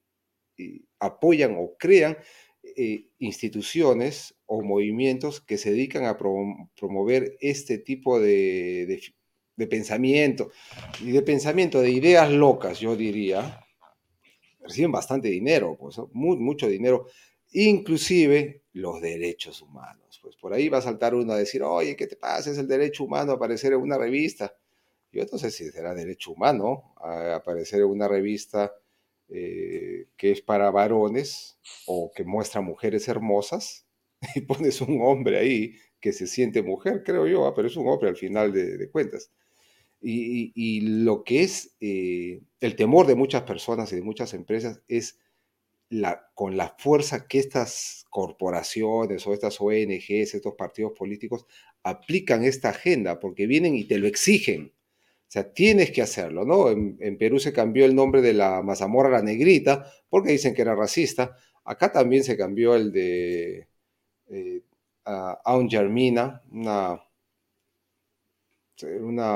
eh, 0.58 0.82
apoyan 1.00 1.56
o 1.58 1.76
crean 1.78 2.18
eh, 2.76 3.08
instituciones 3.20 4.36
o 4.46 4.62
movimientos 4.62 5.40
que 5.42 5.58
se 5.58 5.72
dedican 5.72 6.06
a 6.06 6.18
promover 6.18 7.38
este 7.40 7.78
tipo 7.78 8.20
de, 8.20 9.02
de 9.56 9.68
pensamiento 9.68 10.52
y 11.02 11.12
de 11.12 11.22
pensamiento, 11.22 11.82
de 11.82 11.92
ideas 11.92 12.32
locas, 12.32 12.80
yo 12.80 12.96
diría, 12.96 13.66
reciben 14.62 14.92
bastante 14.92 15.30
dinero, 15.30 15.78
pues, 15.80 15.98
mucho 16.14 16.68
dinero, 16.68 17.08
inclusive 17.52 18.64
los 18.74 19.02
derechos 19.02 19.62
humanos. 19.62 20.05
Pues 20.36 20.42
por 20.42 20.54
ahí 20.54 20.70
va 20.70 20.80
a 20.80 20.82
saltar 20.82 21.16
uno 21.16 21.34
a 21.34 21.38
decir, 21.38 21.64
oye, 21.64 21.96
¿qué 21.96 22.08
te 22.08 22.18
pasa? 22.18 22.52
Es 22.52 22.58
el 22.58 22.68
derecho 22.68 23.06
humano 23.06 23.34
aparecer 23.34 23.74
en 23.74 23.80
una 23.80 23.98
revista. 23.98 24.54
Yo 25.12 25.24
no 25.32 25.38
sé 25.38 25.50
si 25.50 25.70
será 25.72 25.94
derecho 25.96 26.32
humano 26.32 26.94
aparecer 26.98 27.80
en 27.80 27.88
una 27.88 28.08
revista 28.08 28.74
eh, 29.30 30.08
que 30.18 30.32
es 30.32 30.42
para 30.42 30.70
varones 30.72 31.58
o 31.88 32.12
que 32.14 32.26
muestra 32.26 32.62
mujeres 32.62 33.08
hermosas 33.08 33.88
y 34.36 34.42
pones 34.42 34.82
un 34.82 35.00
hombre 35.02 35.40
ahí 35.40 35.76
que 36.02 36.12
se 36.12 36.28
siente 36.28 36.62
mujer, 36.62 37.04
creo 37.04 37.26
yo, 37.28 37.52
pero 37.56 37.68
es 37.68 37.78
un 37.78 37.88
hombre 37.88 38.10
al 38.10 38.18
final 38.18 38.52
de, 38.52 38.90
cuentas. 38.92 39.32
Y, 40.02 40.82
lo 41.04 41.24
que 41.24 41.42
es 41.44 41.76
eh, 41.80 42.42
el 42.60 42.76
temor 42.76 43.08
de 43.08 43.16
muchas 43.16 43.44
personas 43.44 43.92
y 43.92 43.96
de 43.96 44.04
muchas 44.04 44.34
empresas 44.34 44.82
es 44.88 45.18
con 46.34 46.58
la 46.58 46.76
fuerza 46.78 47.28
que 47.28 47.40
estas 47.40 48.06
corporaciones 48.10 49.26
o 49.28 49.34
estas 49.34 49.60
ONGs, 49.60 50.34
estos 50.34 50.56
partidos 50.56 50.94
políticos 50.98 51.46
aplican 51.84 52.44
esta 52.44 52.70
agenda, 52.70 53.20
porque 53.20 53.48
vienen 53.48 53.76
y 53.76 53.86
te 53.86 53.98
lo 53.98 54.08
exigen. 54.08 54.74
O 55.28 55.32
sea, 55.36 55.52
tienes 55.54 55.92
que 55.92 56.02
hacerlo, 56.02 56.46
¿no? 56.46 56.70
En, 56.70 57.18
Perú 57.18 57.40
se 57.40 57.54
cambió 57.54 57.86
el 57.86 57.96
nombre 57.96 58.22
de 58.22 58.34
la 58.34 58.62
mazamorra 58.62 59.10
la 59.10 59.22
negrita 59.22 59.92
porque 60.10 60.32
dicen 60.32 60.54
que 60.54 60.62
era 60.62 60.76
racista. 60.76 61.36
Acá 61.64 61.92
también 61.92 62.24
se 62.24 62.38
cambió 62.38 62.76
el 62.76 62.92
de 62.92 63.68
eh, 64.30 64.62
Germina, 65.70 66.42
una, 66.52 67.02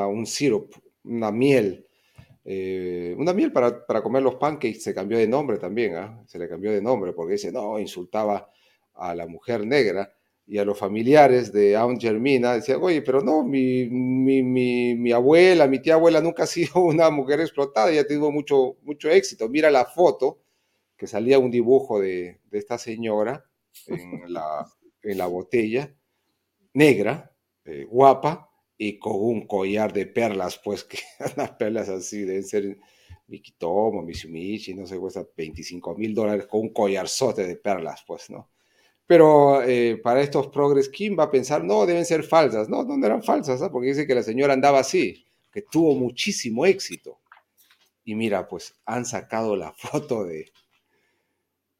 un 0.08 0.26
sirope, 0.26 0.78
una 1.04 1.32
miel 1.32 1.88
eh, 2.45 3.15
una 3.17 3.34
miel 3.34 3.52
para, 3.52 3.86
comer 4.02 4.23
los 4.23 4.36
pancakes 4.36 4.82
se 4.82 4.93
cambió 4.93 5.17
de 5.17 5.28
nombre 5.28 5.58
también, 5.58 5.95
¿ah? 5.95 6.23
se 6.25 6.39
le 6.39 6.47
cambió 6.47 6.71
de 6.71 6.82
nombre 6.82 7.13
porque 7.13 7.34
dice, 7.34 7.52
no, 7.52 7.80
insultaba 7.80 8.49
a 8.95 9.15
la 9.15 9.28
mujer 9.28 9.65
negra 9.65 10.12
y 10.49 10.58
a 10.58 10.65
los 10.65 10.78
familiares 10.78 11.54
de 11.54 11.75
Aunt 11.75 12.02
Germina 12.02 12.54
decían, 12.54 12.80
oye, 12.82 13.04
pero 13.04 13.21
no, 13.21 13.43
mi, 13.43 13.88
mi, 13.88 15.12
abuela, 15.12 15.67
mi 15.67 15.80
tía 15.80 15.93
abuela 15.93 16.21
nunca 16.21 16.43
ha 16.43 16.47
sido 16.47 16.82
una 16.82 17.12
mujer 17.12 17.39
explotada, 17.39 17.91
ella 17.91 18.08
tenido 18.08 18.32
mucho, 18.32 18.78
mucho 18.82 19.10
éxito. 19.10 19.47
Mira 19.47 19.69
la 19.69 19.86
foto, 19.86 20.39
que 20.97 21.06
salía 21.06 21.38
un 21.38 21.52
dibujo 21.52 21.99
de, 21.99 22.39
esta 22.52 22.80
señora 22.80 23.45
en 23.86 24.34
la, 24.34 24.65
en 25.04 25.17
la 25.19 25.28
botella, 25.28 25.93
negra, 26.73 27.32
eh, 27.65 27.86
guapa, 27.86 28.48
y 28.81 28.97
con 28.97 29.17
un 29.17 29.45
collar 29.45 29.91
de 29.91 30.05
perlas, 30.05 30.57
pues 30.63 30.83
que 30.85 30.99
las 31.35 31.51
perlas 31.51 31.89
así 31.89 32.21
deben 32.21 32.45
ser 32.45 32.79
Mikitomo, 33.27 34.01
Mitsubishi, 34.01 34.73
no 34.73 34.87
sé, 34.87 34.97
cuesta 34.97 35.27
25 35.37 35.95
mil 35.95 36.15
dólares 36.15 36.47
con 36.47 36.61
un 36.61 36.69
collarzote 36.69 37.45
de 37.45 37.57
perlas, 37.57 38.03
pues, 38.07 38.29
¿no? 38.29 38.49
Pero 39.05 39.61
eh, 39.63 39.99
para 40.01 40.21
estos 40.21 40.47
progres, 40.47 40.87
¿quién 40.87 41.17
va 41.19 41.25
a 41.25 41.31
pensar? 41.31 41.63
No, 41.63 41.85
deben 41.85 42.05
ser 42.05 42.23
falsas. 42.23 42.69
No, 42.69 42.83
no 42.83 43.05
eran 43.05 43.21
falsas, 43.21 43.61
¿ah? 43.61 43.71
porque 43.71 43.89
dice 43.89 44.07
que 44.07 44.15
la 44.15 44.23
señora 44.23 44.53
andaba 44.53 44.79
así, 44.79 45.25
que 45.51 45.61
tuvo 45.63 45.95
muchísimo 45.95 46.65
éxito. 46.65 47.19
Y 48.05 48.15
mira, 48.15 48.47
pues 48.47 48.75
han 48.85 49.05
sacado 49.05 49.55
la 49.55 49.73
foto 49.77 50.23
de, 50.23 50.51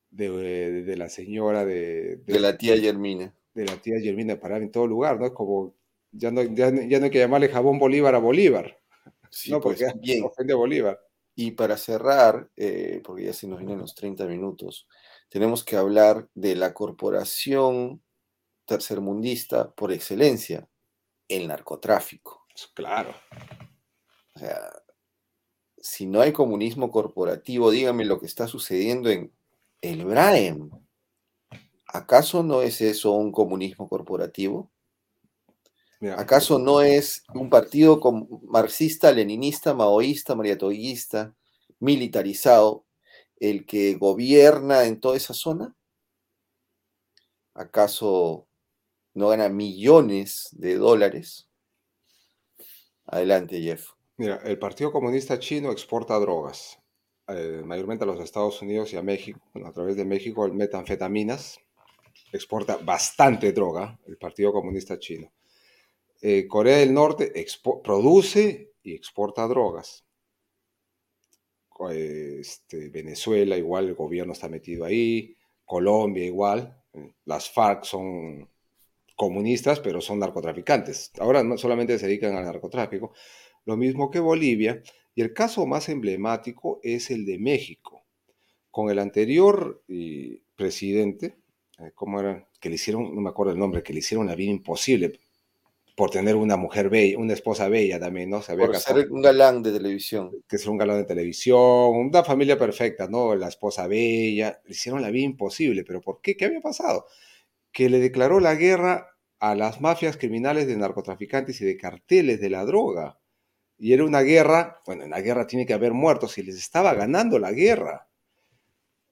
de, 0.09 0.95
la 0.97 1.07
señora 1.07 1.65
de, 1.65 2.17
de, 2.17 2.39
la 2.39 2.57
tía 2.57 2.77
Germina. 2.77 3.33
De 3.53 3.65
la 3.65 3.77
tía 3.77 3.99
Germina 4.01 4.39
parar 4.39 4.63
en 4.63 4.71
todo 4.71 4.88
lugar, 4.88 5.19
¿no? 5.19 5.27
Es 5.27 5.31
como 5.31 5.79
ya 6.12 6.32
no, 6.32 6.41
ya, 6.41 6.72
no 6.72 6.80
hay 6.82 7.12
que 7.12 7.19
llamarle 7.19 7.50
jabón 7.50 7.80
Bolívar 7.80 8.15
a 8.15 8.19
Bolívar. 8.19 8.80
Sí, 9.30 9.52
no, 9.52 9.62
porque 9.62 9.86
pues, 9.86 10.00
bien. 10.00 10.24
ofende 10.26 10.54
Bolívar. 10.54 11.00
Y 11.36 11.52
para 11.52 11.78
cerrar, 11.78 12.50
eh, 12.58 13.02
porque 13.04 13.26
ya 13.26 13.34
se 13.34 13.48
nos 13.48 13.60
vienen 13.60 13.80
los 13.80 13.95
30 13.95 14.26
minutos, 14.26 14.88
tenemos 15.30 15.63
que 15.63 15.78
hablar 15.78 16.28
de 16.34 16.56
la 16.56 16.74
corporación 16.74 18.02
tercermundista 18.65 19.72
por 19.72 19.91
excelencia, 19.91 20.67
el 21.28 21.48
narcotráfico. 21.48 22.45
Claro. 22.74 23.15
O 24.36 24.39
sea, 24.39 24.60
si 25.78 26.06
no 26.06 26.22
hay 26.22 26.34
comunismo 26.34 26.91
corporativo, 26.91 27.72
dígame 27.72 28.06
lo 28.06 28.19
que 28.19 28.26
está 28.26 28.48
sucediendo 28.48 29.10
en 29.10 29.32
el 29.82 30.06
BRAEM. 30.06 30.69
¿Acaso 31.88 32.43
no 32.43 32.62
es 32.62 32.82
eso 32.82 33.13
un 33.13 33.32
comunismo 33.32 33.88
corporativo? 33.88 34.72
¿Acaso 36.01 36.59
no 36.59 36.81
es 36.81 37.25
un 37.33 37.49
partido 37.49 37.99
marxista, 38.43 39.12
leninista, 39.12 39.73
maoísta, 39.73 40.33
mariatoguista, 40.33 41.35
militarizado, 41.79 42.85
el 43.38 43.65
que 43.65 43.95
gobierna 43.95 44.85
en 44.85 45.01
toda 45.01 45.17
esa 45.17 45.33
zona? 45.33 45.75
¿Acaso 47.53 48.47
no 49.13 49.27
gana 49.27 49.49
millones 49.49 50.47
de 50.53 50.75
dólares? 50.75 51.49
Adelante, 53.05 53.62
Jeff. 53.62 53.89
Mira, 54.15 54.39
el 54.45 54.57
Partido 54.57 54.93
Comunista 54.93 55.38
Chino 55.39 55.71
exporta 55.71 56.17
drogas, 56.19 56.79
eh, 57.27 57.62
mayormente 57.65 58.05
a 58.05 58.07
los 58.07 58.19
Estados 58.21 58.62
Unidos 58.62 58.93
y 58.93 58.97
a 58.97 59.01
México, 59.01 59.41
a 59.65 59.71
través 59.73 59.97
de 59.97 60.05
México, 60.05 60.45
el 60.45 60.53
metanfetaminas, 60.53 61.59
exporta 62.31 62.77
bastante 62.77 63.51
droga, 63.51 63.99
el 64.07 64.17
Partido 64.17 64.53
Comunista 64.53 64.97
Chino. 64.97 65.29
Eh, 66.21 66.47
Corea 66.47 66.77
del 66.77 66.93
Norte 66.93 67.34
produce 67.84 68.73
y 68.84 68.93
exporta 68.93 69.47
drogas. 69.47 70.05
Este, 71.91 72.89
Venezuela 72.89 73.58
igual, 73.58 73.88
el 73.88 73.95
gobierno 73.95 74.34
está 74.34 74.49
metido 74.49 74.86
ahí. 74.86 75.36
Colombia 75.63 76.25
igual. 76.25 76.75
Las 77.25 77.49
FARC 77.49 77.86
son 77.86 78.49
comunistas, 79.15 79.79
pero 79.79 80.01
son 80.01 80.19
narcotraficantes. 80.19 81.12
Ahora 81.19 81.43
no 81.43 81.58
solamente 81.58 81.97
se 81.97 82.08
dedican 82.08 82.36
al 82.36 82.45
narcotráfico. 82.45 83.13
Lo 83.65 83.77
mismo 83.77 84.12
que 84.12 84.19
Bolivia. 84.19 84.82
Y 85.15 85.21
el 85.21 85.34
caso 85.34 85.65
más 85.65 85.89
emblemático 85.89 86.79
es 86.84 87.12
el 87.12 87.25
de 87.25 87.38
México. 87.38 88.03
Con 88.71 88.89
el 88.89 88.99
anterior 88.99 89.84
eh, 89.88 90.41
presidente, 90.55 91.38
eh, 91.79 91.91
¿cómo 91.95 92.19
era? 92.19 92.47
Que 92.60 92.69
le 92.69 92.75
hicieron, 92.75 93.15
no 93.15 93.21
me 93.21 93.29
acuerdo 93.29 93.53
el 93.53 93.60
nombre, 93.60 93.84
que 93.84 93.93
le 93.93 93.99
hicieron 93.99 94.27
la 94.27 94.36
vida 94.36 94.51
imposible 94.51 95.19
por 95.99 96.12
tener 96.12 96.38
una 96.38 96.55
mujer 96.55 96.89
bella, 96.89 97.17
una 97.17 97.33
esposa 97.33 97.67
bella 97.67 97.99
también, 97.99 98.29
¿no? 98.29 98.41
Se 98.41 98.53
había 98.53 98.67
por 98.67 98.77
ser 98.77 99.12
un 99.12 99.21
galán 99.21 99.62
de 99.62 99.73
televisión. 99.73 100.31
Que 100.47 100.55
es 100.55 100.65
un 100.65 100.77
galán 100.77 100.99
de 100.99 101.03
televisión, 101.03 101.59
una 101.93 102.23
familia 102.23 102.57
perfecta, 102.57 103.09
¿no? 103.09 103.35
La 103.35 103.49
esposa 103.49 103.85
bella, 103.85 104.62
le 104.63 104.71
hicieron 104.71 105.01
la 105.01 105.09
vida 105.09 105.25
imposible, 105.25 105.83
pero 105.83 105.99
¿por 105.99 106.21
qué? 106.21 106.38
¿Qué 106.38 106.45
había 106.45 106.62
pasado? 106.62 107.05
Que 107.73 107.89
le 107.89 107.99
declaró 107.99 108.39
la 108.39 108.55
guerra 108.55 109.09
a 109.39 109.55
las 109.55 109.81
mafias 109.81 110.15
criminales 110.15 110.67
de 110.67 110.77
narcotraficantes 110.77 111.59
y 111.59 111.65
de 111.65 111.75
carteles 111.75 112.39
de 112.39 112.49
la 112.49 112.63
droga. 112.63 113.19
Y 113.77 113.91
era 113.91 114.05
una 114.05 114.21
guerra, 114.21 114.81
bueno, 114.85 115.03
en 115.03 115.09
la 115.09 115.19
guerra 115.19 115.47
tiene 115.47 115.65
que 115.65 115.73
haber 115.73 115.91
muertos 115.91 116.38
y 116.38 116.43
les 116.43 116.55
estaba 116.55 116.93
ganando 116.93 117.39
la 117.39 117.51
guerra. 117.51 118.07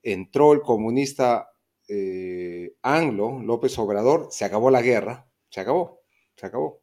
Entró 0.04 0.54
el 0.54 0.62
comunista 0.62 1.50
eh, 1.90 2.76
anglo, 2.82 3.42
López 3.42 3.78
Obrador, 3.78 4.30
se 4.32 4.46
acabó 4.46 4.72
la 4.72 4.82
guerra, 4.82 5.28
se 5.50 5.60
acabó 5.60 5.97
se 6.38 6.46
acabó. 6.46 6.82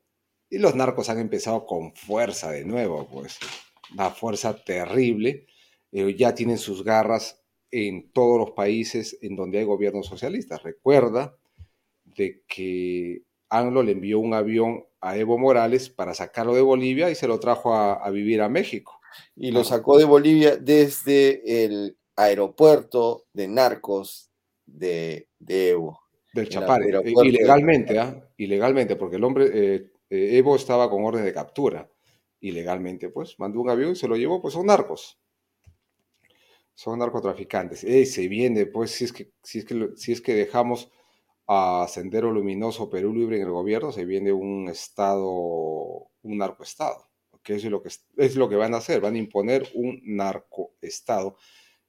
Y 0.51 0.59
los 0.59 0.75
narcos 0.75 1.09
han 1.09 1.19
empezado 1.19 1.65
con 1.67 1.95
fuerza 1.95 2.51
de 2.51 2.65
nuevo, 2.65 3.09
pues, 3.11 3.39
una 3.93 4.11
fuerza 4.11 4.55
terrible. 4.63 5.47
Eh, 5.93 6.15
ya 6.17 6.35
tienen 6.35 6.59
sus 6.59 6.85
garras 6.85 7.43
en 7.71 8.13
todos 8.13 8.39
los 8.39 8.51
países 8.53 9.19
en 9.23 9.37
donde 9.37 9.59
hay 9.59 9.65
gobiernos 9.65 10.07
socialistas. 10.07 10.63
Recuerda 10.63 11.37
de 12.05 12.43
que 12.47 13.23
Anglo 13.49 13.83
le 13.83 13.93
envió 13.93 14.19
un 14.19 14.35
avión 14.35 14.85
a 15.01 15.17
Evo 15.17 15.39
Morales 15.39 15.89
para 15.89 16.15
sacarlo 16.15 16.55
de 16.55 16.63
Bolivia 16.63 17.11
y 17.11 17.15
se 17.15 17.29
lo 17.29 17.41
trajo 17.41 17.75
a, 17.75 18.09
vivir 18.11 18.43
a 18.43 18.49
México. 18.49 19.01
Y 19.37 19.51
lo 19.51 19.65
sacó 19.65 19.99
de 19.99 20.05
Bolivia 20.05 20.57
desde 20.57 21.65
el 21.65 21.97
aeropuerto 22.17 23.27
de 23.33 23.49
narcos 23.49 24.31
de 24.67 25.29
Evo. 25.47 26.04
Del 26.35 26.49
Chapare, 26.49 26.91
eh, 26.91 27.13
ilegalmente, 27.23 27.97
¿ah? 27.97 28.29
Ilegalmente, 28.37 28.97
porque 28.97 29.17
el 29.17 29.23
hombre, 29.23 29.51
eh, 29.55 29.93
eh, 30.11 30.37
Evo 30.37 30.57
estaba 30.57 30.91
con 30.91 31.05
orden 31.05 31.25
de 31.25 31.33
captura, 31.33 31.89
ilegalmente, 32.41 33.09
pues, 33.09 33.39
mandó 33.39 33.61
un 33.61 33.71
avión 33.71 33.93
y 33.93 33.97
se 33.97 34.09
lo 34.09 34.17
llevó, 34.17 34.43
pues 34.43 34.55
son 34.55 34.67
narcos. 34.67 35.21
Son 36.75 36.99
narcotraficantes. 36.99 37.81
se 37.81 38.27
viene, 38.27 38.67
pues, 38.67 38.91
si 38.91 39.05
es 39.05 39.13
que, 39.13 39.31
si 39.45 39.61
es 39.61 39.65
que, 39.65 39.91
si 39.95 40.11
es 40.11 40.21
que 40.21 40.35
dejamos 40.35 40.91
a 41.47 41.87
Sendero 41.89 42.33
Luminoso 42.33 42.91
Perú 42.91 43.15
Libre 43.15 43.37
en 43.37 43.43
el 43.43 43.53
gobierno, 43.53 43.93
se 43.93 44.05
viene 44.05 44.33
un 44.33 44.69
estado, 44.69 46.11
un 46.23 46.39
narcoestado, 46.39 47.11
que 47.45 47.55
es 47.55 47.65
lo 47.67 47.81
que, 47.81 47.91
es 48.17 48.35
lo 48.35 48.49
que 48.49 48.57
van 48.57 48.75
a 48.75 48.79
hacer, 48.79 49.01
van 49.01 49.15
a 49.15 49.19
imponer 49.19 49.69
un 49.75 50.01
narcoestado. 50.03 51.37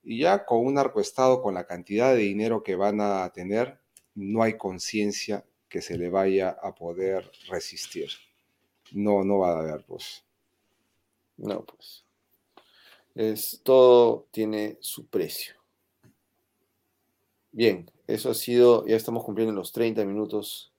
Y 0.03 0.19
ya 0.19 0.45
con 0.45 0.63
un 0.63 0.75
narcoestado, 0.75 1.41
con 1.41 1.55
la 1.55 1.65
cantidad 1.65 2.13
de 2.13 2.19
dinero 2.19 2.61
que 2.61 2.75
van 2.75 3.01
a 3.01 3.31
tener, 3.33 3.79
no 4.15 4.41
hay 4.43 4.57
conciencia 4.57 5.45
que 5.69 5.81
se 5.81 5.97
le 5.97 6.09
vaya 6.09 6.49
a 6.49 6.73
poder 6.73 7.29
resistir. 7.49 8.09
No, 8.93 9.23
no 9.23 9.39
va 9.39 9.51
a 9.51 9.59
haber, 9.59 9.83
pues. 9.85 10.23
No, 11.37 11.65
pues. 11.65 12.05
Es, 13.13 13.61
todo 13.63 14.27
tiene 14.31 14.77
su 14.81 15.07
precio. 15.07 15.55
Bien, 17.51 17.89
eso 18.07 18.31
ha 18.31 18.33
sido, 18.33 18.85
ya 18.85 18.95
estamos 18.95 19.23
cumpliendo 19.23 19.53
los 19.53 19.71
30 19.71 20.03
minutos. 20.05 20.73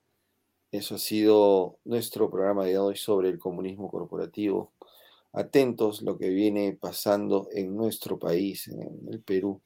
Eso 0.70 0.96
ha 0.96 0.98
sido 0.98 1.78
nuestro 1.84 2.30
programa 2.30 2.64
de 2.64 2.78
hoy 2.78 2.96
sobre 2.96 3.28
el 3.30 3.38
comunismo 3.38 3.90
corporativo. 3.90 4.72
Atentos 5.32 6.02
lo 6.02 6.18
que 6.18 6.28
viene 6.28 6.76
pasando 6.78 7.48
en 7.52 7.76
nuestro 7.76 8.18
país, 8.18 8.68
en 8.68 9.08
el 9.10 9.20
Perú. 9.22 9.60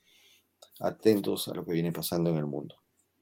Atentos 0.81 1.49
a 1.49 1.55
lo 1.55 1.65
que 1.65 1.73
viene 1.73 1.93
pasando 1.93 2.31
en 2.31 2.37
el 2.37 2.47
mundo. 2.47 2.77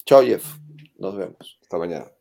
Chao, 0.09 0.23
Jeff. 0.23 0.57
Nos 0.97 1.14
vemos. 1.18 1.59
Hasta 1.61 1.77
mañana. 1.77 2.17